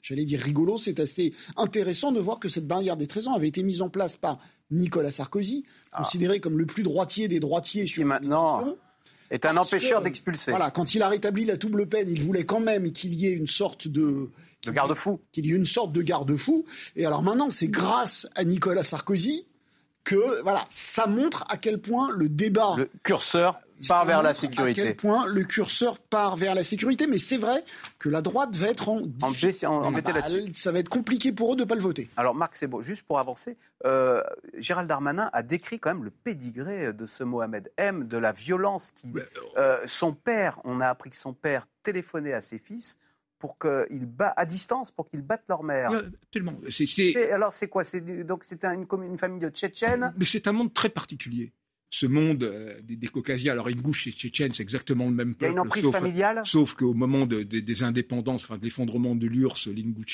[0.00, 3.48] j'allais dire rigolo, c'est assez intéressant de voir que cette barrière des 13 ans avait
[3.48, 4.38] été mise en place par
[4.70, 5.98] Nicolas Sarkozy, ah.
[5.98, 8.76] considéré comme le plus droitier des droitiers sur maintenant
[9.30, 10.50] est un empêcheur d'expulser.
[10.50, 13.34] Voilà, quand il a rétabli la double peine, il voulait quand même qu'il y ait
[13.34, 14.30] une sorte de
[14.64, 16.64] de garde-fou, qu'il y ait une sorte de garde-fou.
[16.96, 19.46] Et alors maintenant, c'est grâce à Nicolas Sarkozy
[20.04, 22.74] que voilà, ça montre à quel point le débat.
[22.76, 24.80] Le curseur part vers la sécurité.
[24.80, 27.64] À quel point le curseur part vers la sécurité, mais c'est vrai
[27.98, 30.52] que la droite va être en, en, là-dessus.
[30.54, 32.08] Ça va être compliqué pour eux de ne pas le voter.
[32.16, 32.82] Alors Marc, c'est beau.
[32.82, 34.22] Juste pour avancer, euh,
[34.56, 38.90] Gérald Darmanin a décrit quand même le pédigré de ce Mohamed M, de la violence
[38.90, 39.12] qui.
[39.56, 42.98] Euh, son père, on a appris que son père téléphonait à ses fils
[43.38, 45.90] pour qu'ils battent à distance pour qu'ils battent leur mère.
[46.24, 46.58] absolument.
[47.32, 47.84] alors c'est quoi?
[48.24, 50.12] Donc c'est une, une, famille de Tchétchènes?
[50.18, 51.52] Mais c'est un monde très particulier
[51.90, 55.44] ce monde euh, des, des, Caucasiens, alors Ingouche et Tchétchène, c'est exactement le même peuple.
[55.44, 59.26] Il y a une emprise familiale Sauf qu'au moment des indépendances, enfin de l'effondrement de
[59.26, 59.68] l'URSS,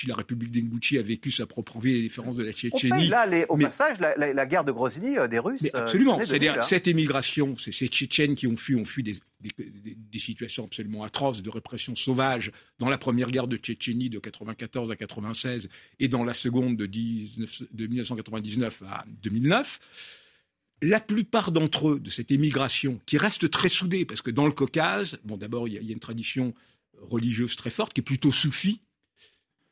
[0.06, 3.08] la République d'Ingouchi a vécu sa propre vie, les différences de la Tchétchénie.
[3.08, 5.62] Là, au passage, la, guerre de Grozny euh, des Russes.
[5.62, 6.20] Mais euh, absolument.
[6.22, 11.02] C'est-à-dire, cette émigration, c'est ces Tchétchènes qui ont fui, ont fui des, des, situations absolument
[11.02, 16.08] atroces de répression sauvage dans la première guerre de Tchétchénie de 94 à 96 et
[16.08, 19.80] dans la seconde de, 19, de 1999 à 2009
[20.84, 24.52] la plupart d'entre eux, de cette émigration, qui reste très soudée, parce que dans le
[24.52, 26.54] Caucase, bon, d'abord, il y, a une tradition
[27.00, 28.82] religieuse très forte, qui est plutôt soufie,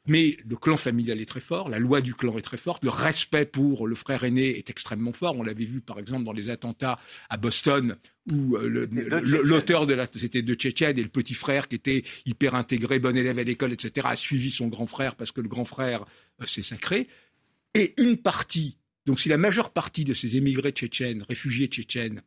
[0.06, 2.90] mais le clan familial est très fort, la loi du clan est très forte, le
[2.90, 5.36] respect pour le frère aîné est extrêmement fort.
[5.36, 6.98] On l'avait vu par exemple dans les attentats
[7.30, 7.96] à Boston
[8.32, 8.88] où euh,
[9.22, 13.16] l'auteur de la c'était de Tchétchène et le petit frère qui était hyper intégré, bon
[13.16, 14.08] élève à l'école, etc.
[14.10, 16.04] a suivi son grand frère parce que le grand frère
[16.40, 17.06] euh, s'est sacré.
[17.74, 22.22] Et une partie donc si la majeure partie de ces émigrés tchétchènes, réfugiés tchétchènes,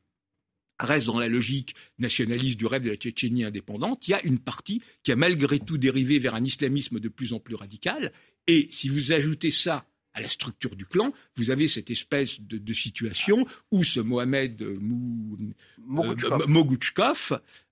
[0.80, 4.40] reste dans la logique nationaliste du rêve de la Tchétchénie indépendante, il y a une
[4.40, 8.12] partie qui a malgré tout dérivé vers un islamisme de plus en plus radical.
[8.48, 12.74] Et si vous ajoutez ça à la structure du clan, vous avez cette espèce de,
[12.74, 15.38] situation où ce Mohamed Mou,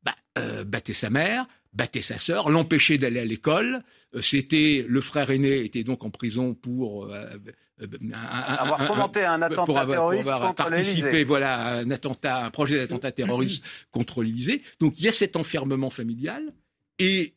[0.03, 3.83] bah, euh, battait sa mère, battait sa sœur, l'empêchait d'aller à l'école.
[4.15, 7.27] Euh, c'était le frère aîné était donc en prison pour euh,
[8.13, 13.11] avoir fomenté un, attentat terroriste pour avoir participé, voilà, à un attentat, un projet d'attentat
[13.13, 14.61] terroriste contre l'Élysée.
[14.79, 16.53] Donc il y a cet enfermement familial
[16.99, 17.35] et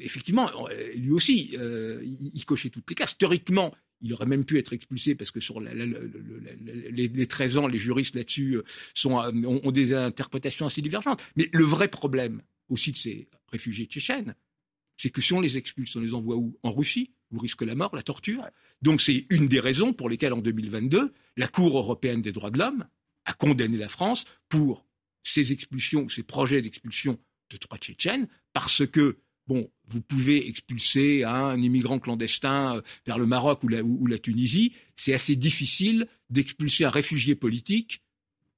[0.00, 0.50] effectivement,
[0.96, 3.18] lui aussi, il, cochait toutes les cases.
[3.18, 8.16] Théoriquement, il aurait même pu être expulsé parce que sur les, 13 ans, les juristes
[8.16, 8.62] là-dessus euh,
[9.06, 11.22] euh, ont, des interprétations assez divergentes.
[11.36, 14.34] Mais le vrai problème aussi de ces réfugiés tchétchènes,
[14.96, 16.58] c'est que si on les expulse, on les envoie où?
[16.62, 18.46] En Russie, où risque la mort, la torture.
[18.82, 22.58] Donc c'est une des raisons pour lesquelles en 2022, la Cour européenne des droits de
[22.58, 22.86] l'homme
[23.24, 24.86] a condamné la France pour
[25.22, 27.18] ces expulsions, ces projets d'expulsion
[27.50, 29.18] de trois Tchétchènes, parce que
[29.50, 34.74] Bon, vous pouvez expulser un immigrant clandestin euh, vers le Maroc ou la, Tunisie.
[34.94, 38.00] C'est assez difficile d'expulser un réfugié politique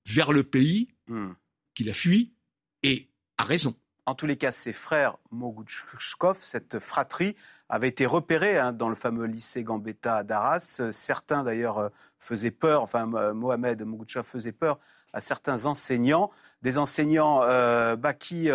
[0.04, 1.30] vers le pays hmm.
[1.74, 2.34] qu'il a fui
[2.82, 3.74] et a raison.
[4.06, 7.36] En tous les cas, ses frères Mogouchkov, cette fratrie,
[7.68, 10.82] avait été repérée hein, dans le fameux lycée Gambetta d'Arras.
[10.90, 11.88] Certains, d'ailleurs, euh,
[12.18, 14.78] faisaient peur, enfin, Mohamed Mogouchkov faisait peur
[15.12, 16.30] à certains enseignants,
[16.62, 18.50] des enseignants euh, bah, qui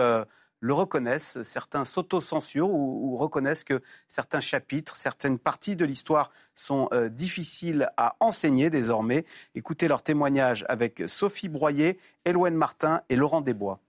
[0.60, 1.42] le reconnaissent.
[1.44, 8.16] Certains s'auto-censurent ou, reconnaissent que certains chapitres, certaines parties de l'histoire sont euh, difficiles à
[8.20, 9.26] enseigner désormais.
[9.56, 13.80] Écoutez leur témoignage avec Sophie Broyer, Éloine Martin et Laurent Desbois.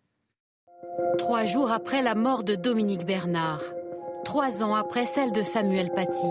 [1.19, 3.63] Trois jours après la mort de Dominique Bernard,
[4.25, 6.27] trois ans après celle de Samuel Paty,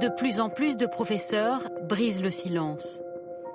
[0.00, 3.00] de plus en plus de professeurs brisent le silence.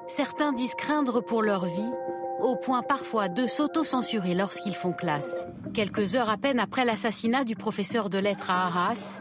[0.07, 1.93] Certains disent craindre pour leur vie,
[2.41, 5.47] au point parfois de s'auto-censurer lorsqu'ils font classe.
[5.73, 9.19] Quelques heures à peine après l'assassinat du professeur de lettres à Arras,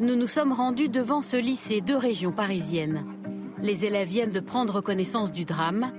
[0.00, 3.04] nous nous sommes rendus devant ce lycée de région parisienne.
[3.62, 5.92] Les élèves viennent de prendre connaissance du drame.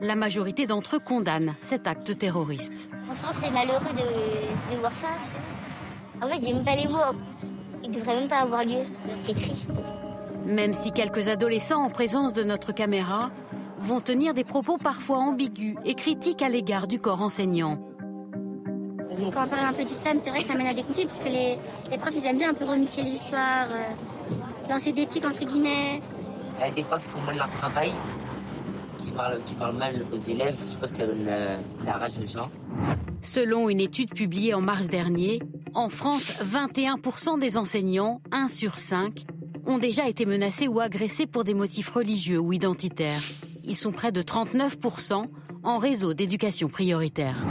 [0.00, 2.88] La majorité d'entre eux condamnent cet acte terroriste.
[3.10, 5.08] En France, c'est malheureux de, voir ça.
[6.24, 7.18] En fait, j'aime pas les mots.
[7.82, 8.82] Il devrait même pas avoir lieu.
[9.24, 9.70] C'est triste.
[10.44, 13.30] Même si quelques adolescents en présence de notre caméra
[13.80, 17.80] vont tenir des propos parfois ambigus et critiques à l'égard du corps enseignant.
[19.34, 21.06] Quand on parle un peu du SAM, c'est vrai que ça mène à des conflits,
[21.06, 21.56] puisque les,
[21.90, 25.44] les profs, ils aiment bien un peu remixer les histoires, euh, lancer des pics, entre
[25.44, 26.00] guillemets.
[26.58, 27.92] Il y a des profs qui font mal leur travail,
[29.44, 32.50] qui parlent mal aux élèves, je pense que ça donne euh, la rage aux gens.
[33.22, 35.40] Selon une étude publiée en mars dernier,
[35.74, 39.24] en France, 21% des enseignants, 1 sur 5,
[39.66, 43.20] ont déjà été menacés ou agressés pour des motifs religieux ou identitaires.
[43.66, 45.26] Ils sont près de 39%
[45.64, 47.44] en réseau d'éducation prioritaire.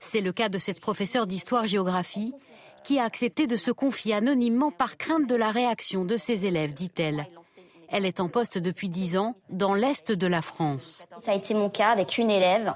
[0.00, 2.34] C'est le cas de cette professeure d'histoire-géographie
[2.84, 6.74] qui a accepté de se confier anonymement par crainte de la réaction de ses élèves,
[6.74, 7.26] dit-elle.
[7.90, 11.06] Elle est en poste depuis 10 ans dans l'Est de la France.
[11.20, 12.74] Ça a été mon cas avec une élève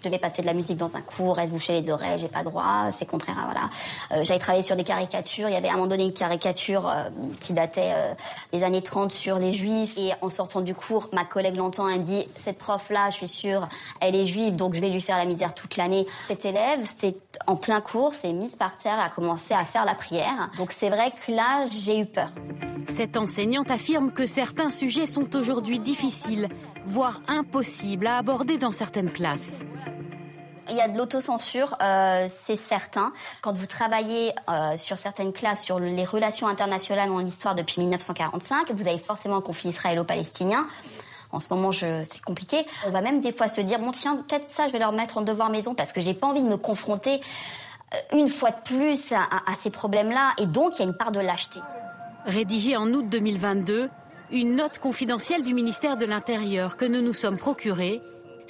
[0.00, 2.28] je devais passer de la musique dans un cours, elle se bouchait les oreilles, j'ai
[2.28, 3.70] pas droit, c'est contraire à voilà.
[4.12, 6.88] Euh, j'avais travaillé sur des caricatures, il y avait à un moment donné une caricature
[6.88, 7.04] euh,
[7.40, 8.14] qui datait euh,
[8.52, 12.00] des années 30 sur les juifs et en sortant du cours, ma collègue l'entend, elle
[12.00, 13.68] me dit cette prof là, je suis sûre,
[14.00, 16.06] elle est juive donc je vais lui faire la misère toute l'année.
[16.28, 19.94] Cette élève, c'est en plein cours, s'est mise par terre, a commencé à faire la
[19.94, 20.50] prière.
[20.58, 22.30] Donc c'est vrai que là, j'ai eu peur.
[22.88, 26.48] Cette enseignante affirme que certains sujets sont aujourd'hui difficiles,
[26.84, 29.62] voire impossibles à aborder dans certaines classes.
[30.70, 33.12] Il y a de l'autocensure, euh, c'est certain.
[33.42, 38.70] Quand vous travaillez euh, sur certaines classes sur les relations internationales en histoire depuis 1945,
[38.70, 40.66] vous avez forcément un conflit israélo-palestinien.
[41.32, 42.58] En ce moment, c'est compliqué.
[42.86, 45.18] On va même des fois se dire, bon tiens, peut-être ça, je vais leur mettre
[45.18, 47.20] en devoir maison parce que j'ai pas envie de me confronter
[47.94, 50.32] euh, une fois de plus à, à ces problèmes-là.
[50.38, 51.60] Et donc, il y a une part de lâcheté.
[52.24, 53.90] Rédigée en août 2022,
[54.30, 58.00] une note confidentielle du ministère de l'Intérieur que nous nous sommes procurée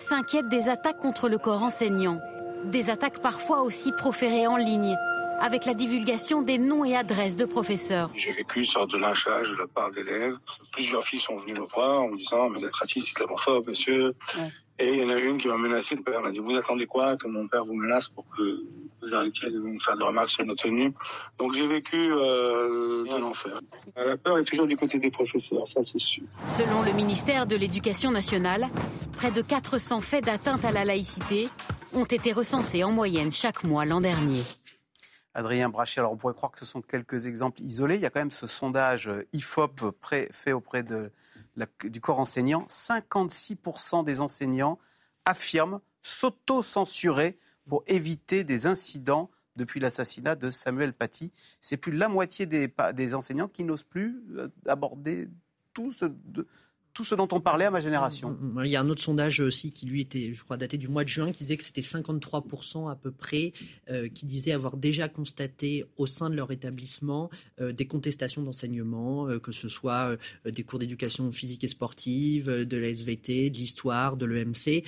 [0.02, 2.20] s'inquiète des attaques contre le corps enseignant,
[2.64, 4.96] des attaques parfois aussi proférées en ligne,
[5.40, 8.10] avec la divulgation des noms et adresses de professeurs.
[8.14, 10.36] J'ai vécu une sorte de lynchage de la part d'élèves.
[10.72, 14.14] Plusieurs filles sont venues me voir en me disant vous êtes raciste, islamophobe, monsieur.
[14.78, 16.14] Et il y en a une qui m'a menacé de père.
[16.18, 18.64] Elle m'a dit vous attendez quoi que mon père vous menace pour que
[19.02, 20.92] vous arrêtiez de me faire des remarques sur nos tenues.
[21.38, 23.60] Donc j'ai vécu euh, un enfer.
[23.96, 26.22] La peur est toujours du côté des professeurs, ça c'est sûr.
[26.44, 28.68] Selon le ministère de l'Éducation nationale,
[29.16, 31.48] près de 400 faits d'atteinte à la laïcité
[31.94, 34.42] ont été recensés en moyenne chaque mois l'an dernier.
[35.34, 37.94] Adrien Brachet, alors on pourrait croire que ce sont quelques exemples isolés.
[37.94, 39.94] Il y a quand même ce sondage IFOP
[40.30, 41.10] fait auprès de
[41.84, 42.66] du corps enseignant.
[42.68, 44.78] 56% des enseignants
[45.24, 51.30] affirment s'auto-censurer pour éviter des incidents depuis l'assassinat de Samuel Paty.
[51.60, 55.28] C'est plus de la moitié des, enseignants qui n'osent plus euh, aborder
[55.74, 58.30] tout ce, dont on parlait à ma génération.
[58.30, 58.64] Mm, mm, mm.
[58.64, 61.04] Il y a un autre sondage aussi qui, lui, était, je crois, daté du mois
[61.04, 63.52] de juin, qui disait que c'était 53% à peu près
[63.90, 69.26] euh, qui disaient avoir déjà constaté au sein de leur établissement euh, des contestations d'enseignement,
[69.38, 74.26] que ce soit des cours d'éducation physique et sportive, de la SVT, de l'histoire, de
[74.26, 74.84] l'EMC.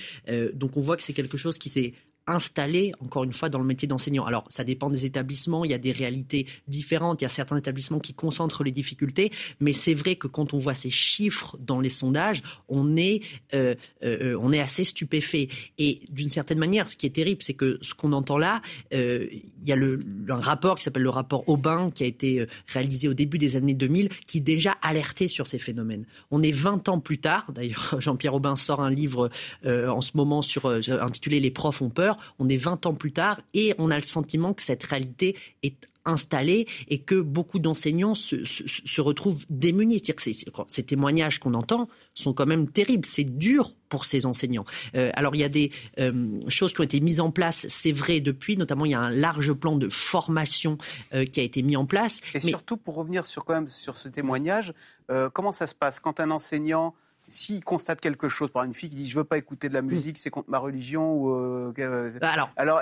[0.53, 1.93] donc on voit que c'est quelque chose qui s'est
[2.27, 4.25] installé, encore une fois, dans le métier d'enseignant.
[4.25, 7.57] Alors, ça dépend des établissements, il y a des réalités différentes, il y a certains
[7.57, 11.79] établissements qui concentrent les difficultés, mais c'est vrai que quand on voit ces chiffres dans
[11.79, 13.21] les sondages, on est,
[13.53, 15.49] euh, euh, on est assez stupéfait.
[15.77, 18.61] Et d'une certaine manière, ce qui est terrible, c'est que ce qu'on entend là,
[18.93, 22.45] euh, il y a le, un rapport qui s'appelle le rapport Aubin, qui a été
[22.67, 26.05] réalisé au début des années 2000, qui déjà alertait sur ces phénomènes.
[26.31, 29.29] On est 20 ans plus tard, d'ailleurs, Jean-Pierre Aubin sort un livre
[29.65, 33.41] en ce moment sur, intitulé Les profs ont peur on est 20 ans plus tard
[33.53, 39.01] et on a le sentiment que cette réalité est installée et que beaucoup d'enseignants se,
[39.01, 39.95] retrouvent démunis.
[39.95, 43.05] C'est-à-dire que ces témoignages qu'on entend sont quand même terribles.
[43.05, 44.65] C'est dur pour ces enseignants.
[44.95, 47.91] Euh, alors il y a des euh, choses qui ont été mises en place, c'est
[47.91, 50.77] vrai depuis, notamment il y a un large plan de formation
[51.13, 52.21] euh, qui a été mis en place.
[52.33, 54.73] Et surtout pour revenir sur quand même sur ce témoignage,
[55.33, 56.95] comment ça se passe quand un enseignant
[57.27, 59.81] s'il constate quelque chose par une fille qui dit je veux pas écouter de la
[59.81, 61.73] musique, c'est contre ma religion ou euh,
[62.21, 62.81] bah, alors, alors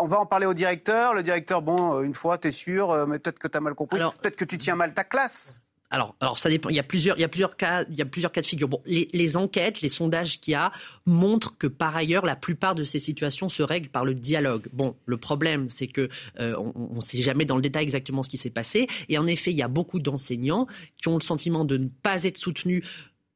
[0.00, 1.14] on, va en parler au directeur.
[1.14, 3.98] Le directeur, bon, une fois, t'es sûr, mais peut-être que t'as mal compris.
[3.98, 5.62] Peut-être que tu tiens mal ta classe
[5.92, 6.68] alors, alors ça dépend.
[6.68, 8.46] Il y a plusieurs, il y a plusieurs cas, il y a plusieurs cas de
[8.46, 8.68] figure.
[8.68, 10.70] Bon, les, enquêtes, les sondages qu'il y a
[11.04, 14.68] montrent que par ailleurs, la plupart de ces situations se règlent par le dialogue.
[14.72, 18.30] Bon, le problème, c'est que euh, on ne sait jamais dans le détail exactement ce
[18.30, 18.86] qui s'est passé.
[19.08, 22.22] Et en effet, il y a beaucoup d'enseignants qui ont le sentiment de ne pas
[22.22, 22.84] être soutenus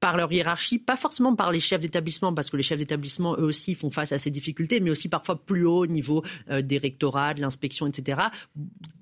[0.04, 3.44] par leur hiérarchie, pas forcément par les chefs d'établissement, parce que les chefs d'établissement, eux
[3.44, 6.76] aussi, font face à ces difficultés, mais aussi parfois plus haut au niveau euh, des
[6.76, 8.20] rectorats, de l'inspection, etc.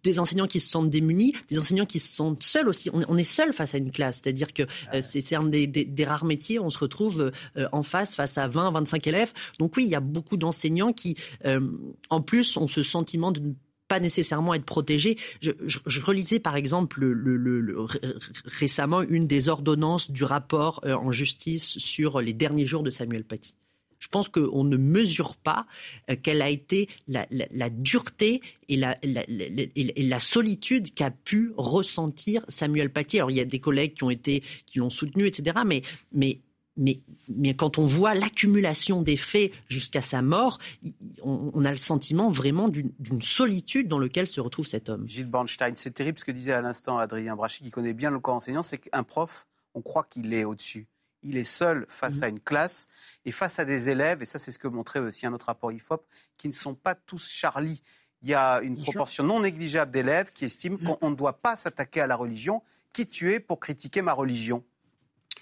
[0.05, 2.89] Des enseignants qui se sentent démunis, des enseignants qui se sentent seuls aussi.
[2.93, 4.63] On, est seul face à une classe, c'est-à-dire que
[4.95, 8.47] euh, c'est un des, rares métiers où on se retrouve euh, en face, face à
[8.47, 9.33] 20, 25 élèves.
[9.59, 11.17] Donc oui, il y a beaucoup d'enseignants qui,
[12.11, 13.53] en plus, ont ce sentiment de ne
[13.93, 15.19] pas nécessairement être protégés.
[15.43, 17.87] Je, relisais par exemple le,
[18.47, 23.23] récemment une des ordonnances du rapport euh, en justice sur les derniers jours de Samuel
[23.23, 23.55] Paty.
[23.99, 25.67] Je pense qu'on ne mesure pas
[26.09, 27.27] euh, quelle a été la,
[27.69, 28.41] dureté
[28.71, 33.19] et la, solitude qu'a pu ressentir Samuel Paty.
[33.19, 35.59] Alors il y a des collègues qui ont été, qui l'ont soutenu, etc.
[35.67, 36.41] Mais
[36.77, 40.59] mais, mais quand on voit l'accumulation des faits jusqu'à sa mort,
[41.23, 45.07] on, a le sentiment vraiment d'une solitude dans laquelle se retrouve cet homme.
[45.07, 48.21] Gilles Bornstein, c'est terrible ce que disait à l'instant Adrien Brachy, qui connaît bien le
[48.21, 50.87] corps enseignant, c'est qu'un prof, on croit qu'il est au-dessus.
[51.23, 52.25] Il est seul face mm.
[52.25, 52.89] à une classe
[53.25, 55.71] et face à des élèves, et ça c'est ce que montrait aussi un autre rapport
[55.71, 56.05] IFOP,
[56.37, 57.83] qui ne sont pas tous Charlie.
[58.23, 62.01] Il y a une proportion non négligeable d'élèves qui estiment qu'on ne doit pas s'attaquer
[62.01, 62.63] à la religion.
[62.93, 64.63] Qui tu es pour critiquer ma religion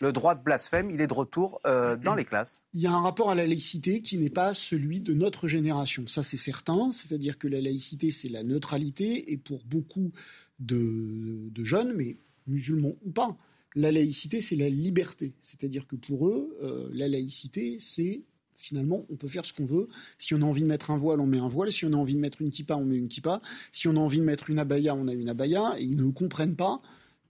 [0.01, 2.65] le droit de blasphème, il est de retour euh, dans les classes.
[2.73, 6.09] Il y a un rapport à la laïcité qui n'est pas celui de notre génération.
[6.09, 6.91] Ça, c'est certain.
[6.91, 9.31] C'est-à-dire que la laïcité, c'est la neutralité.
[9.31, 10.11] Et pour beaucoup
[10.59, 13.37] de, jeunes, mais musulmans ou pas,
[13.77, 15.35] la laïcité, c'est la liberté.
[15.43, 18.23] C'est-à-dire que pour eux, euh, la laïcité, c'est
[18.57, 19.87] finalement, on peut faire ce qu'on veut.
[20.19, 21.73] Si on a envie de mettre un voile, on met un voile.
[21.73, 23.43] Si on a envie de mettre une kippa, on met une kippa.
[23.73, 25.75] Si on a envie de mettre une abaya, on a une abaya.
[25.79, 26.81] Et ils ne comprennent pas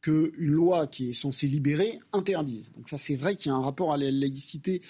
[0.01, 2.73] qu'une loi qui est censée libérer interdise.
[2.73, 4.81] Donc ça, c'est vrai qu'il y a un rapport à la laïcité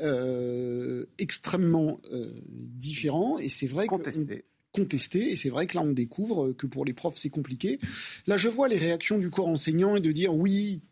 [0.00, 4.44] euh, extrêmement euh, différent, et c'est vrai contesté.
[4.72, 7.78] contesté, et c'est vrai que là, on découvre que pour les profs, c'est compliqué.
[8.26, 10.82] Là, je vois les réactions du corps enseignant et de dire oui,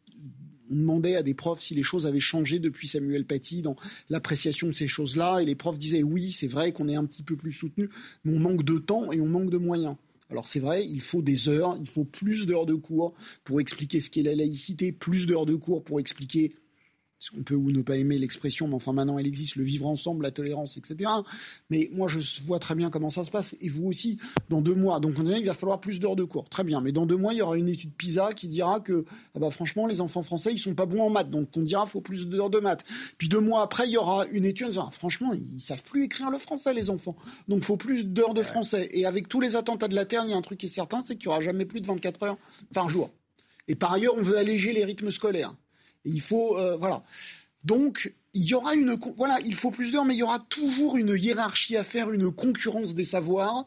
[0.70, 3.76] on demandait à des profs si les choses avaient changé depuis Samuel Paty dans
[4.10, 7.22] l'appréciation de ces choses-là, et les profs disaient oui, c'est vrai qu'on est un petit
[7.22, 7.90] peu plus soutenu,
[8.24, 9.96] mais on manque de temps et on manque de moyens.
[10.30, 13.14] Alors c'est vrai, il faut des heures, il faut plus d'heures de cours
[13.44, 16.54] pour expliquer ce qu'est la laïcité, plus d'heures de cours pour expliquer
[17.36, 20.22] on peut ou ne pas aimer l'expression, mais enfin maintenant elle existe, le vivre ensemble,
[20.22, 21.10] la tolérance, etc.
[21.70, 24.74] Mais moi je vois très bien comment ça se passe, et vous aussi, dans deux
[24.74, 25.00] mois.
[25.00, 26.48] Donc on il va falloir plus d'heures de cours.
[26.48, 29.04] Très bien, mais dans deux mois, il y aura une étude PISA qui dira que
[29.34, 31.82] ah bah, franchement, les enfants français, ils sont pas bons en maths, donc on dira
[31.82, 32.84] qu'il faut plus d'heures de maths.
[33.18, 36.04] Puis deux mois après, il y aura une étude en disant, franchement, ils savent plus
[36.04, 37.16] écrire le français, les enfants.
[37.48, 38.88] Donc il faut plus d'heures de français.
[38.92, 40.70] Et avec tous les attentats de la Terre, il y a un truc qui est
[40.70, 42.38] certain, c'est qu'il n'y aura jamais plus de 24 heures
[42.72, 43.10] par jour.
[43.66, 45.54] Et par ailleurs, on veut alléger les rythmes scolaires.
[46.08, 47.02] Il faut, euh, voilà.
[47.64, 50.96] Donc, il y aura une, voilà, il faut plus d'heures, mais il y aura toujours
[50.96, 53.66] une hiérarchie à faire, une concurrence des savoirs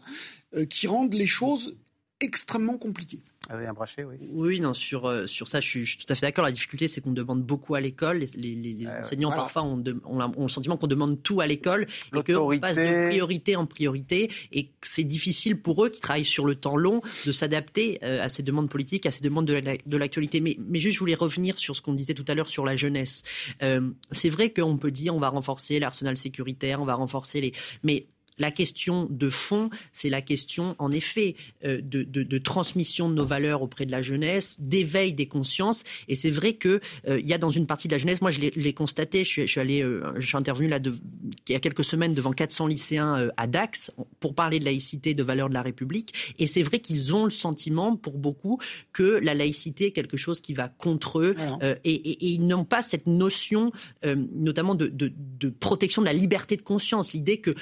[0.56, 1.78] euh, qui rendent les choses
[2.20, 3.22] extrêmement compliquées.
[3.52, 4.16] Adrien Brachet, oui.
[4.32, 6.46] Oui, non, sur, euh, sur ça, je suis, tout à fait d'accord.
[6.46, 8.24] La difficulté, c'est qu'on demande beaucoup à l'école.
[8.36, 12.78] Les, les, enseignants, parfois, ont, le sentiment qu'on demande tout à l'école et qu'on passe
[12.78, 17.02] de priorité en priorité et c'est difficile pour eux qui travaillent sur le temps long
[17.26, 20.40] de s'adapter euh, à ces demandes politiques, à ces demandes de l'actualité.
[20.40, 22.76] Mais, mais juste, je voulais revenir sur ce qu'on disait tout à l'heure sur la
[22.76, 23.24] jeunesse.
[23.64, 27.54] Euh, c'est vrai qu'on peut dire on va renforcer l'arsenal sécuritaire, on va renforcer les...
[27.84, 28.08] Mais
[28.42, 33.62] la question de fond, c'est la question, en effet, euh, de, transmission de nos valeurs
[33.62, 35.84] auprès de la jeunesse, d'éveil des consciences.
[36.08, 38.40] Et c'est vrai que euh, y a dans une partie de la jeunesse, moi je
[38.40, 40.80] l'ai constaté, je suis, je suis allé, euh, je suis intervenu là
[41.48, 45.22] il y a quelques semaines devant 400 lycéens à Dax pour parler de laïcité, de
[45.22, 46.36] valeurs de la République.
[46.40, 48.60] Et c'est vrai qu'ils ont le sentiment, pour beaucoup,
[48.92, 51.36] que la laïcité est quelque chose qui va contre eux,
[51.84, 53.72] et, ils n'ont pas cette notion,
[54.04, 57.54] notamment de, de, protection de la liberté de conscience, l'idée que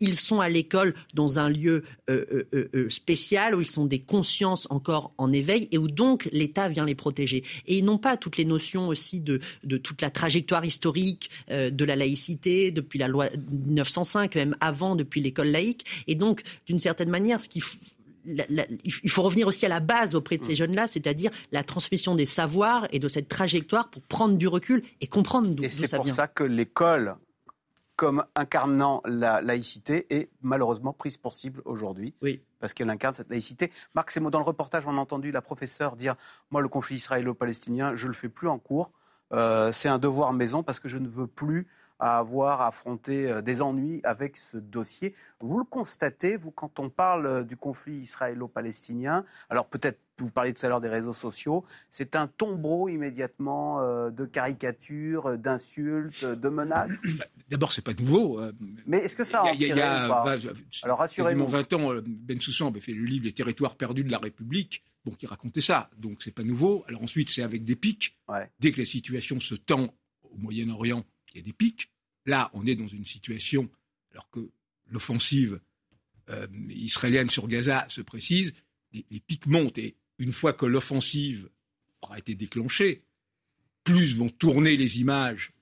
[0.00, 4.00] ils sont à l'école dans un lieu euh, euh, euh, spécial, où ils sont des
[4.00, 7.44] consciences encore en éveil et où donc l'État vient les protéger.
[7.66, 11.84] Et ils n'ont pas toutes les notions aussi de, de toute la trajectoire historique de
[11.84, 15.84] la laïcité depuis la loi 1905, même avant, depuis l'école laïque.
[16.06, 17.62] Et donc, d'une certaine manière, ce qu'il
[18.24, 20.56] il faut revenir aussi à la base auprès de ces mmh.
[20.56, 25.06] jeunes-là, c'est-à-dire la transmission des savoirs et de cette trajectoire pour prendre du recul et
[25.06, 25.84] comprendre d'où ça vient.
[25.84, 27.16] Et c'est pour ça que l'école
[28.02, 32.16] comme incarnant la laïcité est malheureusement prise pour cible aujourd'hui.
[32.20, 32.42] Oui.
[32.58, 33.70] Parce qu'elle incarne cette laïcité.
[33.94, 36.16] Marc c'est dans le reportage, on a entendu la professeure dire
[36.50, 38.90] Moi, le conflit israélo-palestinien, je ne le fais plus en cours.
[39.30, 41.68] c'est un devoir maison parce que je ne veux plus
[42.00, 45.14] à avoir affronté euh, des ennuis avec ce dossier.
[45.38, 50.54] Vous le constatez, vous, quand on parle euh, du conflit israélo-palestinien, alors peut-être vous parliez
[50.54, 56.48] tout à l'heure des réseaux sociaux, c'est un tombeau immédiatement euh, de caricatures, d'insultes, de
[56.48, 56.92] menaces.
[57.18, 58.40] Bah, d'abord, c'est pas nouveau.
[58.86, 60.24] Mais est-ce que ça a, il y a,
[60.82, 61.46] Alors rassurez-nous.
[61.46, 65.12] 20 ans, Ben Soussan avait fait le livre Les territoires perdus de la République, bon,
[65.12, 65.90] qui racontait ça.
[65.98, 66.84] Donc c'est pas nouveau.
[66.88, 68.16] Alors ensuite, c'est avec des pics.
[68.58, 71.04] Dès que la situation se tend au Moyen-Orient,
[71.34, 71.90] il y a des pics.
[72.26, 73.68] Là, on est dans une situation,
[74.12, 74.50] alors que
[74.88, 75.60] l'offensive
[76.30, 78.52] euh, israélienne sur Gaza se précise,
[78.92, 79.78] les, pics montent.
[79.78, 81.50] Et une fois que l'offensive
[82.00, 83.02] aura été déclenchée,
[83.82, 85.52] plus vont tourner les images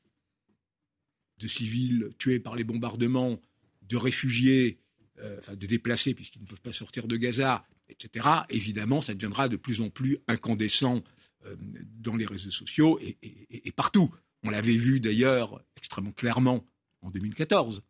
[1.38, 3.40] de civils tués par les bombardements,
[3.80, 4.78] de réfugiés,
[5.20, 8.28] euh, de déplacés puisqu'ils ne peuvent pas sortir de Gaza, etc.
[8.50, 11.02] Évidemment, ça deviendra de plus en plus incandescent
[11.46, 11.56] euh,
[11.98, 14.14] dans les réseaux sociaux et partout.
[14.42, 16.66] On l'avait vu d'ailleurs extrêmement clairement
[17.00, 17.82] en 2014,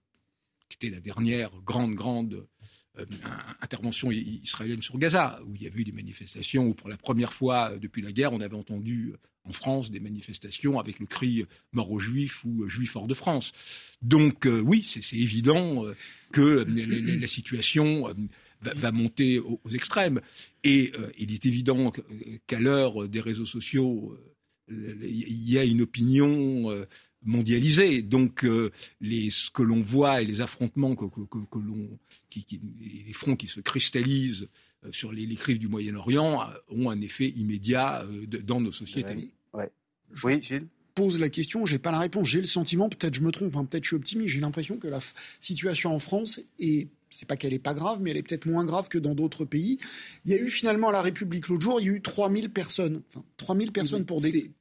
[0.68, 2.46] qui était la dernière grande, grande
[2.98, 3.04] euh,
[3.60, 7.32] intervention israélienne sur Gaza, où il y avait eu des manifestations, où pour la première
[7.32, 9.14] fois depuis la guerre, on avait entendu
[9.44, 13.52] en France des manifestations avec le cri mort aux juifs ou juifs hors de France.
[14.02, 15.94] Donc euh, oui, c'est évident euh,
[16.32, 18.12] que la, situation
[18.60, 20.20] va, monter aux, extrêmes.
[20.64, 21.92] Et il est évident
[22.46, 24.18] qu'à l'heure des réseaux sociaux,
[24.70, 26.86] il y a une opinion euh,
[27.22, 28.02] mondialisée.
[28.02, 31.98] Donc, euh, les, ce que l'on voit et les affrontements que, que, l'on,
[32.28, 32.46] qui,
[32.80, 34.48] les fronts qui se cristallisent
[34.84, 38.04] euh, sur les, crises du Moyen-Orient ont un effet immédiat
[38.44, 39.30] dans nos sociétés.
[40.24, 40.66] Oui, Gilles?
[40.94, 42.28] pose la question, j'ai pas la réponse.
[42.28, 44.88] J'ai le sentiment, peut-être je me trompe, hein, peut-être je suis optimiste, j'ai l'impression que
[44.88, 44.98] la
[45.38, 48.64] situation en France est c'est pas qu'elle est pas grave, mais elle est peut-être moins
[48.64, 49.78] grave que dans d'autres pays.
[50.24, 52.50] Il y a eu finalement à la République l'autre jour, il y a eu 3000
[52.50, 54.52] personnes, enfin 3000 personnes pour des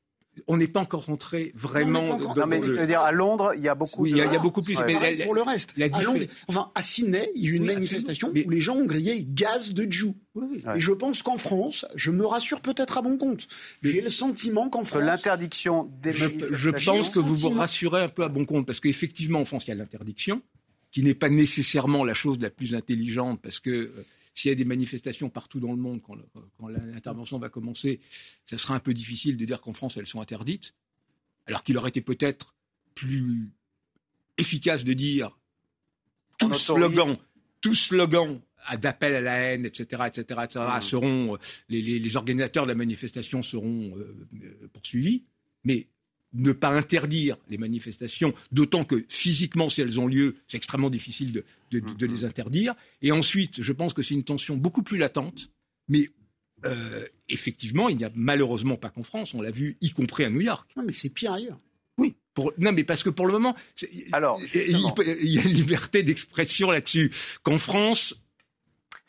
[0.47, 2.17] on n'est pas encore rentré vraiment.
[2.17, 4.03] Non, mais, c'est-à-dire à Londres, il y a beaucoup.
[4.03, 4.75] Oui, il y, a beaucoup plus.
[4.75, 8.49] pour le reste, à Londres, enfin à Sydney, il y a eu une manifestation où
[8.49, 10.13] les gens ont grillé gaz de Jew.
[10.75, 13.47] Et je pense qu'en France, je me rassure peut-être à bon compte.
[13.83, 18.09] J'ai le sentiment qu'en France, l'interdiction des je, je pense que vous vous rassurez un
[18.09, 20.41] peu à bon compte parce qu'effectivement en France il y a l'interdiction
[20.91, 24.55] qui n'est pas nécessairement la chose la plus intelligente parce que euh, s'il y a
[24.55, 26.15] des manifestations partout dans le monde quand,
[26.67, 27.99] l'intervention va commencer,
[28.45, 30.73] ça sera un peu difficile de dire qu'en France elles sont interdites,
[31.45, 32.55] alors qu'il aurait été peut-être
[32.95, 33.51] plus
[34.37, 35.37] efficace de dire
[36.37, 37.17] tout slogan,
[37.61, 38.39] tout slogan
[38.77, 41.37] d'appel à la haine, etc., etc., etc., seront
[41.69, 45.23] les, les, organisateurs de la manifestation seront euh, euh, poursuivis,
[45.63, 45.87] mais
[46.33, 51.31] ne pas interdire les manifestations, d'autant que physiquement, si elles ont lieu, c'est extrêmement difficile
[51.31, 52.75] de, de, de, les interdire.
[53.01, 55.51] Et ensuite, je pense que c'est une tension beaucoup plus latente,
[55.87, 56.09] mais
[56.65, 60.29] euh, effectivement, il n'y a malheureusement pas qu'en France, on l'a vu, y compris à
[60.29, 60.69] New York.
[60.77, 61.59] Non, mais c'est pire ailleurs.
[61.97, 62.15] Oui.
[62.33, 63.55] Pour, non, mais parce que pour le moment,
[64.11, 67.11] Alors, il, y a une liberté d'expression là-dessus.
[67.43, 68.15] Qu'en France,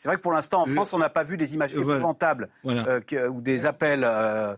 [0.01, 2.49] c'est vrai que pour l'instant, en euh, France, on n'a pas vu des images épouvantables
[2.65, 4.57] euh, ou des appels euh,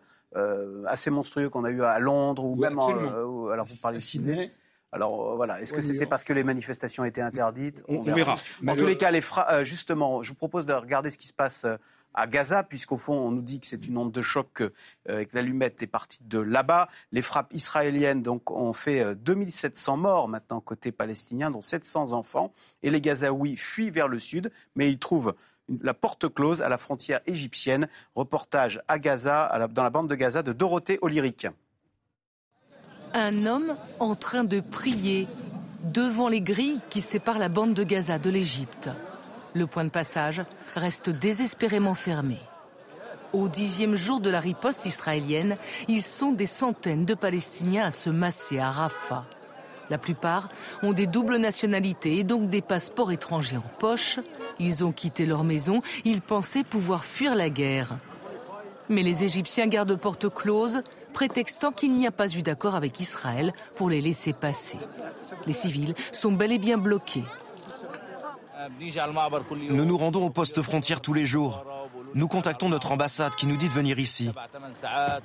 [0.87, 3.99] assez monstrueux qu'on a eu à Londres ou même en, euh, alors vous parlez.
[4.95, 7.83] Alors euh, voilà, est-ce que c'était parce que les manifestations étaient interdites?
[7.89, 8.37] On, verra.
[8.67, 9.23] En tous les cas, les
[9.63, 11.67] justement, je vous propose de regarder ce qui se passe
[12.15, 14.73] à Gaza, puisqu'au fond, on nous dit que c'est une onde de choc que,
[15.07, 16.89] que l'allumette est partie de là-bas.
[17.11, 22.53] Les frappes israéliennes donc, ont fait 2700 morts maintenant côté palestinien, dont 700 enfants.
[22.83, 25.35] Et les Gazaouis fuient vers le sud, mais ils trouvent
[25.81, 27.89] la porte close à la frontière égyptienne.
[28.15, 31.47] Reportage à Gaza, dans la bande de Gaza de Dorothée Olyric.
[33.15, 35.27] Un homme en train de prier
[35.85, 38.89] devant les grilles qui séparent la bande de Gaza de l'Égypte.
[39.55, 40.43] Le point de passage
[40.75, 42.39] reste désespérément fermé.
[43.33, 45.57] Au dixième jour de la riposte israélienne,
[45.89, 49.25] ils sont des centaines de Palestiniens à se masser à Rafah.
[49.91, 50.49] La plupart
[50.83, 54.21] ont des doubles nationalités et donc des passeports étrangers en poche.
[54.59, 57.97] Ils ont quitté leur maison, ils pensaient pouvoir fuir la guerre.
[58.89, 60.83] Mais les Égyptiens gardent porte close,
[61.13, 64.79] prétextant qu'il n'y a pas eu d'accord avec Israël pour les laisser passer.
[65.47, 67.25] Les civils sont bel et bien bloqués.
[69.71, 71.65] Nous nous rendons au poste frontière tous les jours.
[72.15, 74.31] Nous contactons notre ambassade qui nous dit de venir ici.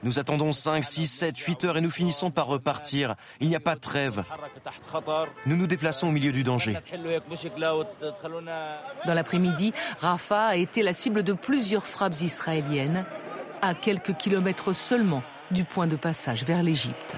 [0.04, 3.16] Nous attendons 5, 6, 7, 8 heures et nous finissons par repartir.
[3.40, 4.24] Il n'y a pas de trêve.
[5.46, 6.78] Nous nous déplaçons au milieu du danger.
[9.06, 13.06] Dans l'après-midi, Rafah a été la cible de plusieurs frappes israéliennes,
[13.62, 17.16] à quelques kilomètres seulement du point de passage vers l'Égypte.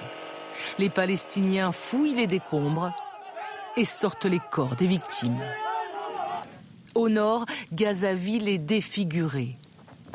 [0.77, 2.93] Les Palestiniens fouillent les décombres
[3.75, 5.41] et sortent les corps des victimes.
[6.95, 9.57] Au nord, Gazaville est défigurée,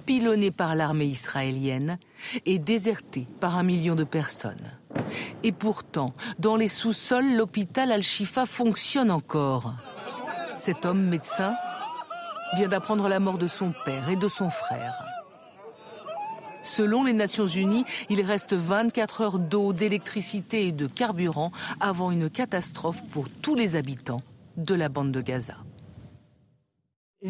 [0.07, 1.99] pilonnée par l'armée israélienne
[2.47, 4.73] et désertée par un million de personnes.
[5.43, 9.75] Et pourtant, dans les sous-sols, l'hôpital Al-Shifa fonctionne encore.
[10.59, 11.55] Cet homme médecin
[12.57, 15.05] vient d'apprendre la mort de son père et de son frère.
[16.63, 22.31] Selon les Nations Unies, il reste 24 heures d'eau, d'électricité et de carburant avant une
[22.31, 24.21] catastrophe pour tous les habitants
[24.57, 25.57] de la bande de Gaza.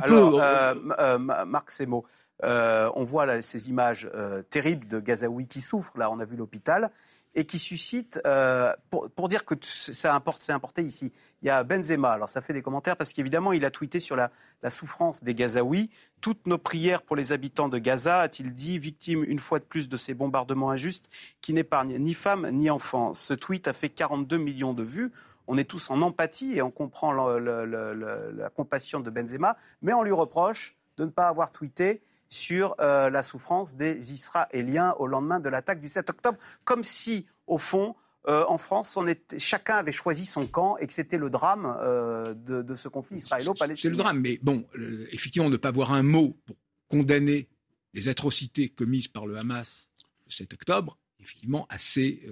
[0.00, 2.04] Alors, euh, euh, Marc Semo,
[2.42, 4.08] euh, on voit ces images
[4.50, 5.98] terribles de Gazaouis qui souffrent.
[5.98, 6.90] Là, on a vu l'hôpital
[7.34, 11.64] et qui suscite, euh, pour, dire que ça importe, c'est importé ici, il y a
[11.64, 12.12] Benzema.
[12.12, 14.30] Alors ça fait des commentaires parce qu'évidemment, il a tweeté sur la,
[14.70, 15.90] souffrance des Gazaouis.
[16.20, 19.88] Toutes nos prières pour les habitants de Gaza, a-t-il dit, victimes une fois de plus
[19.88, 23.12] de ces bombardements injustes qui n'épargnent ni femmes ni enfants.
[23.12, 25.12] Ce tweet a fait 42 millions de vues.
[25.46, 30.12] On est tous en empathie et on comprend la compassion de Benzema, mais on lui
[30.12, 35.48] reproche de ne pas avoir tweeté sur euh, la souffrance des Israéliens au lendemain de
[35.48, 37.94] l'attaque du 7 octobre, comme si, au fond,
[38.26, 38.98] euh, en France,
[39.36, 43.82] chacun avait choisi son camp et que c'était le drame euh, de, ce conflit israélo-palestinien.
[43.82, 44.66] C'est le drame, mais bon,
[45.12, 46.56] effectivement, ne pas avoir un mot pour
[46.88, 47.48] condamner
[47.92, 49.90] les atrocités commises par le Hamas
[50.26, 52.26] le 7 octobre, effectivement, assez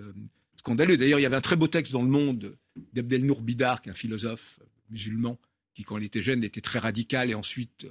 [0.56, 0.96] scandaleux.
[0.96, 2.56] D'ailleurs, il y avait un très beau texte dans Le Monde
[2.92, 5.38] d'Abdel Nour Bidar, qui est un philosophe musulman,
[5.74, 7.86] qui, quand il était jeune, était très radical et ensuite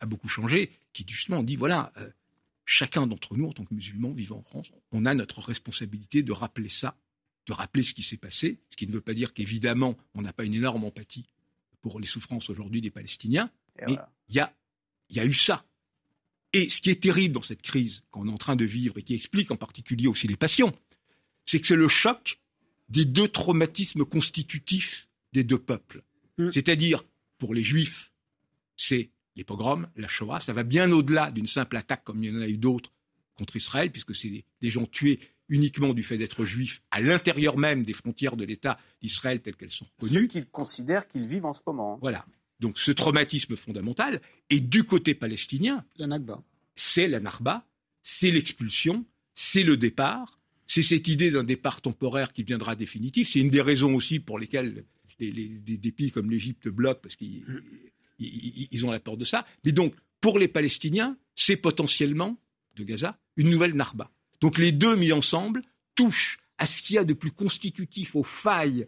[0.00, 2.08] a, beaucoup changé, qui justement dit voilà, euh,
[2.64, 6.32] chacun d'entre nous, en tant que musulmans vivant en France, on a notre responsabilité de
[6.32, 6.96] rappeler ça,
[7.46, 10.32] de rappeler ce qui s'est passé, ce qui ne veut pas dire qu'évidemment, on n'a
[10.32, 11.26] pas une énorme empathie
[11.80, 13.50] pour les souffrances aujourd'hui des Palestiniens,
[13.86, 13.96] mais
[14.28, 14.52] il y, a,
[15.10, 15.64] y a eu ça.
[16.52, 19.02] Et ce qui est terrible dans cette crise qu'on est en train de vivre et
[19.02, 20.74] qui explique en particulier aussi les passions,
[21.48, 22.38] c'est que c'est le choc
[22.90, 26.02] des deux traumatismes constitutifs des deux peuples.
[26.36, 26.50] Mm.
[26.50, 27.04] C'est-à-dire,
[27.38, 28.12] pour les Juifs,
[28.76, 32.36] c'est les pogroms, la Shoah, ça va bien au-delà d'une simple attaque comme il y
[32.36, 32.92] en a eu d'autres
[33.34, 37.82] contre Israël, puisque c'est des, gens tués uniquement du fait d'être juifs à l'intérieur même
[37.82, 40.12] des frontières de l'État d'Israël telles qu'elles sont connues.
[40.12, 41.98] Ceux qu'ils considèrent qu'ils vivent en ce moment.
[42.02, 42.26] Voilà.
[42.60, 44.20] Donc ce traumatisme fondamental.
[44.50, 46.42] Et du côté palestinien, la Nakba.
[46.74, 47.64] C'est la Nakba,
[48.02, 50.37] c'est l'expulsion, c'est le départ,
[50.68, 53.30] c'est cette idée d'un départ temporaire qui deviendra définitif.
[53.30, 54.84] C'est une des raisons aussi pour lesquelles
[55.18, 57.42] les, des, pays comme l'Égypte bloquent, parce qu'ils
[58.20, 59.46] ils, ont la peur de ça.
[59.64, 62.40] Mais donc, pour les Palestiniens, c'est potentiellement,
[62.76, 64.12] de Gaza, une nouvelle Narba.
[64.40, 65.62] Donc les deux mis ensemble
[65.94, 68.86] touchent à ce qu'il y a de plus constitutif, aux failles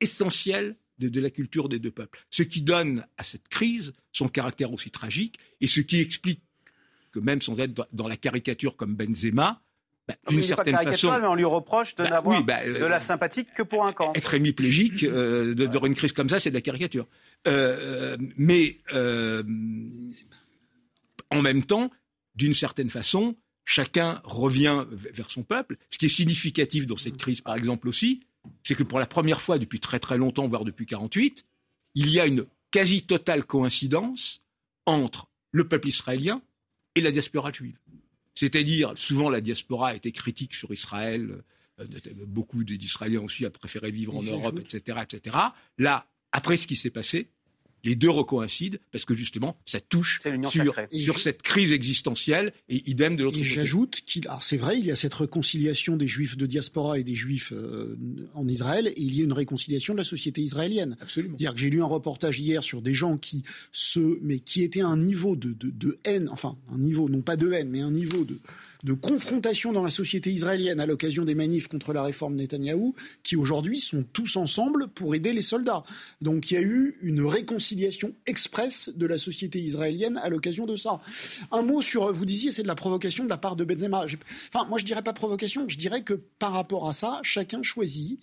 [0.00, 2.24] essentielles de, la culture des deux peuples.
[2.30, 6.42] Ce qui donne à cette crise son caractère aussi tragique et ce qui explique
[7.10, 9.62] que même sans être dans la caricature comme Benzema,
[10.10, 11.18] bah, d'une certaine façon.
[11.20, 13.92] Mais on lui reproche de bah, n'avoir bah, de la euh, sympathie que pour un
[13.92, 14.12] camp.
[14.14, 17.06] Être hémiplégique euh, dans une crise comme ça, c'est de la caricature.
[17.46, 18.78] Euh, mais
[21.30, 21.90] en même temps,
[22.34, 25.76] d'une certaine façon, chacun revient vers son peuple.
[25.90, 28.20] Ce qui est significatif dans cette crise, par exemple aussi,
[28.62, 31.44] c'est que pour la première fois depuis très très longtemps, voire depuis 48,
[31.94, 34.42] il y a une quasi totale coïncidence
[34.86, 36.42] entre le peuple israélien
[36.94, 37.78] et la diaspora juive.
[38.40, 41.42] C'est-à-dire, souvent la diaspora a été critique sur Israël,
[41.78, 41.84] euh,
[42.26, 45.36] beaucoup d'Israéliens aussi a préféré vivre en Europe, etc., etc.
[45.76, 47.28] Là, après ce qui s'est passé,
[47.84, 53.16] les deux recoïncident parce que justement, ça touche sur, sur cette crise existentielle et idem
[53.16, 53.48] de l'autre côté.
[53.48, 57.04] J'ajoute qu'il, alors c'est vrai, il y a cette réconciliation des juifs de diaspora et
[57.04, 57.96] des juifs euh,
[58.34, 60.96] en Israël et il y a une réconciliation de la société israélienne.
[61.00, 61.36] Absolument.
[61.36, 64.82] dire que j'ai lu un reportage hier sur des gens qui se, mais qui étaient
[64.82, 67.80] à un niveau de, de, de haine, enfin un niveau non pas de haine, mais
[67.80, 68.40] un niveau de
[68.84, 73.36] de confrontation dans la société israélienne à l'occasion des manifs contre la réforme Netanyahou, qui
[73.36, 75.82] aujourd'hui sont tous ensemble pour aider les soldats.
[76.20, 80.76] Donc il y a eu une réconciliation express de la société israélienne à l'occasion de
[80.76, 81.00] ça.
[81.52, 84.06] Un mot sur, vous disiez, c'est de la provocation de la part de Benzema.
[84.52, 88.20] Enfin, moi je dirais pas provocation, je dirais que par rapport à ça, chacun choisit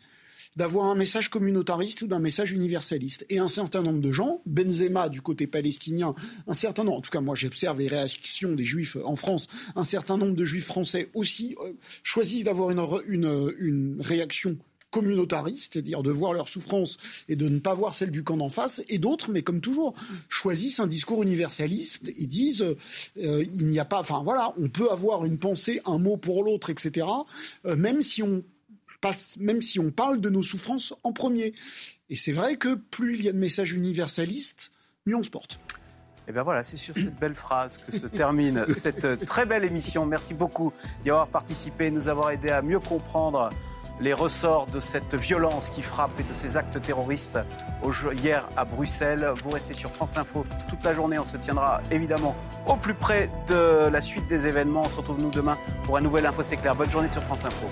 [0.57, 3.25] d'avoir un message communautariste ou d'un message universaliste.
[3.29, 6.15] Et un certain nombre de gens, Benzema du côté palestinien,
[6.47, 9.83] un certain nombre, en tout cas moi j'observe les réactions des juifs en France, un
[9.83, 14.57] certain nombre de juifs français aussi euh, choisissent d'avoir une, réaction
[14.89, 16.97] communautariste, c'est-à-dire de voir leur souffrance
[17.29, 19.93] et de ne pas voir celle du camp d'en face, et d'autres, mais comme toujours,
[20.27, 24.89] choisissent un discours universaliste et disent euh, il n'y a pas, enfin voilà, on peut
[24.89, 27.05] avoir une pensée, un mot pour l'autre, etc.
[27.65, 28.43] Euh, même si on
[29.39, 31.53] même si on parle de nos souffrances en premier.
[32.09, 34.71] Et c'est vrai que plus il y a de messages universalistes,
[35.05, 35.59] mieux on se porte.
[36.27, 39.63] Et eh bien voilà, c'est sur cette belle phrase que se termine cette très belle
[39.63, 40.05] émission.
[40.05, 40.73] Merci beaucoup
[41.03, 43.49] d'y avoir participé, nous avoir aidé à mieux comprendre
[44.01, 47.39] les ressorts de cette violence qui frappe et de ces actes terroristes
[48.21, 49.31] hier à Bruxelles.
[49.41, 51.17] Vous restez sur France Info toute la journée.
[51.17, 52.35] On se tiendra évidemment
[52.65, 54.83] au plus près de la suite des événements.
[54.83, 56.75] On se retrouve nous demain pour un nouvel Info C'est clair.
[56.75, 57.65] Bonne journée sur France Info.